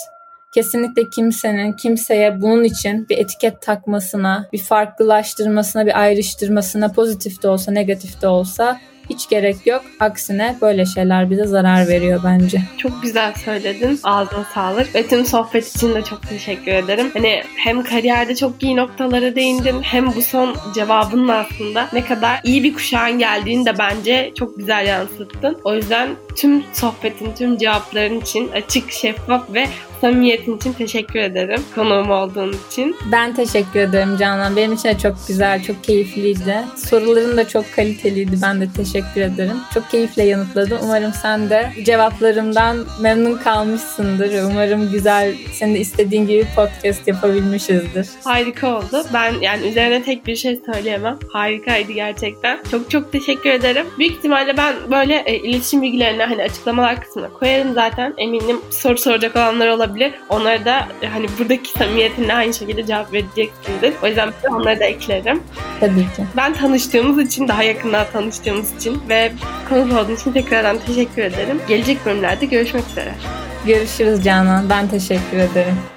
[0.53, 7.71] kesinlikle kimsenin kimseye bunun için bir etiket takmasına, bir farklılaştırmasına, bir ayrıştırmasına pozitif de olsa
[7.71, 8.79] negatif de olsa
[9.09, 9.81] hiç gerek yok.
[9.99, 12.61] Aksine böyle şeyler bize zarar veriyor bence.
[12.77, 13.99] Çok güzel söyledin.
[14.03, 14.95] Ağzına sağlık.
[14.95, 17.11] Ve tüm sohbet için de çok teşekkür ederim.
[17.13, 22.63] Hani hem kariyerde çok iyi noktalara değindin hem bu son cevabının aslında ne kadar iyi
[22.63, 25.57] bir kuşağın geldiğini de bence çok güzel yansıttın.
[25.63, 29.67] O yüzden tüm sohbetin, tüm cevapların için açık, şeffaf ve
[30.01, 31.61] samimiyetin için teşekkür ederim.
[31.75, 32.95] Konuğum olduğun için.
[33.11, 34.55] Ben teşekkür ederim Canan.
[34.55, 36.55] Benim için de çok güzel, çok keyifliydi.
[36.75, 38.37] Soruların da çok kaliteliydi.
[38.41, 39.57] Ben de teşekkür ederim.
[39.73, 40.79] Çok keyifle yanıtladım.
[40.83, 44.43] Umarım sen de cevaplarımdan memnun kalmışsındır.
[44.51, 48.07] Umarım güzel, senin de istediğin gibi podcast yapabilmişizdir.
[48.23, 49.05] Harika oldu.
[49.13, 51.17] Ben yani üzerine tek bir şey söyleyemem.
[51.29, 52.59] Harikaydı gerçekten.
[52.71, 53.85] Çok çok teşekkür ederim.
[53.99, 58.13] Büyük ihtimalle ben böyle e, iletişim bilgilerini hani açıklamalar kısmına koyarım zaten.
[58.17, 60.13] Eminim soru soracak olanlar olabilir.
[60.29, 63.93] Onlara da hani buradaki samimiyetinle aynı şekilde cevap vereceksindir.
[64.03, 65.43] O yüzden ben onları da eklerim.
[65.79, 66.25] Tabii ki.
[66.37, 69.31] Ben tanıştığımız için, daha yakından tanıştığımız için ve
[69.69, 71.61] konuk olduğun için tekrardan teşekkür ederim.
[71.67, 73.13] Gelecek bölümlerde görüşmek üzere.
[73.65, 74.69] Görüşürüz Canan.
[74.69, 75.96] Ben teşekkür ederim.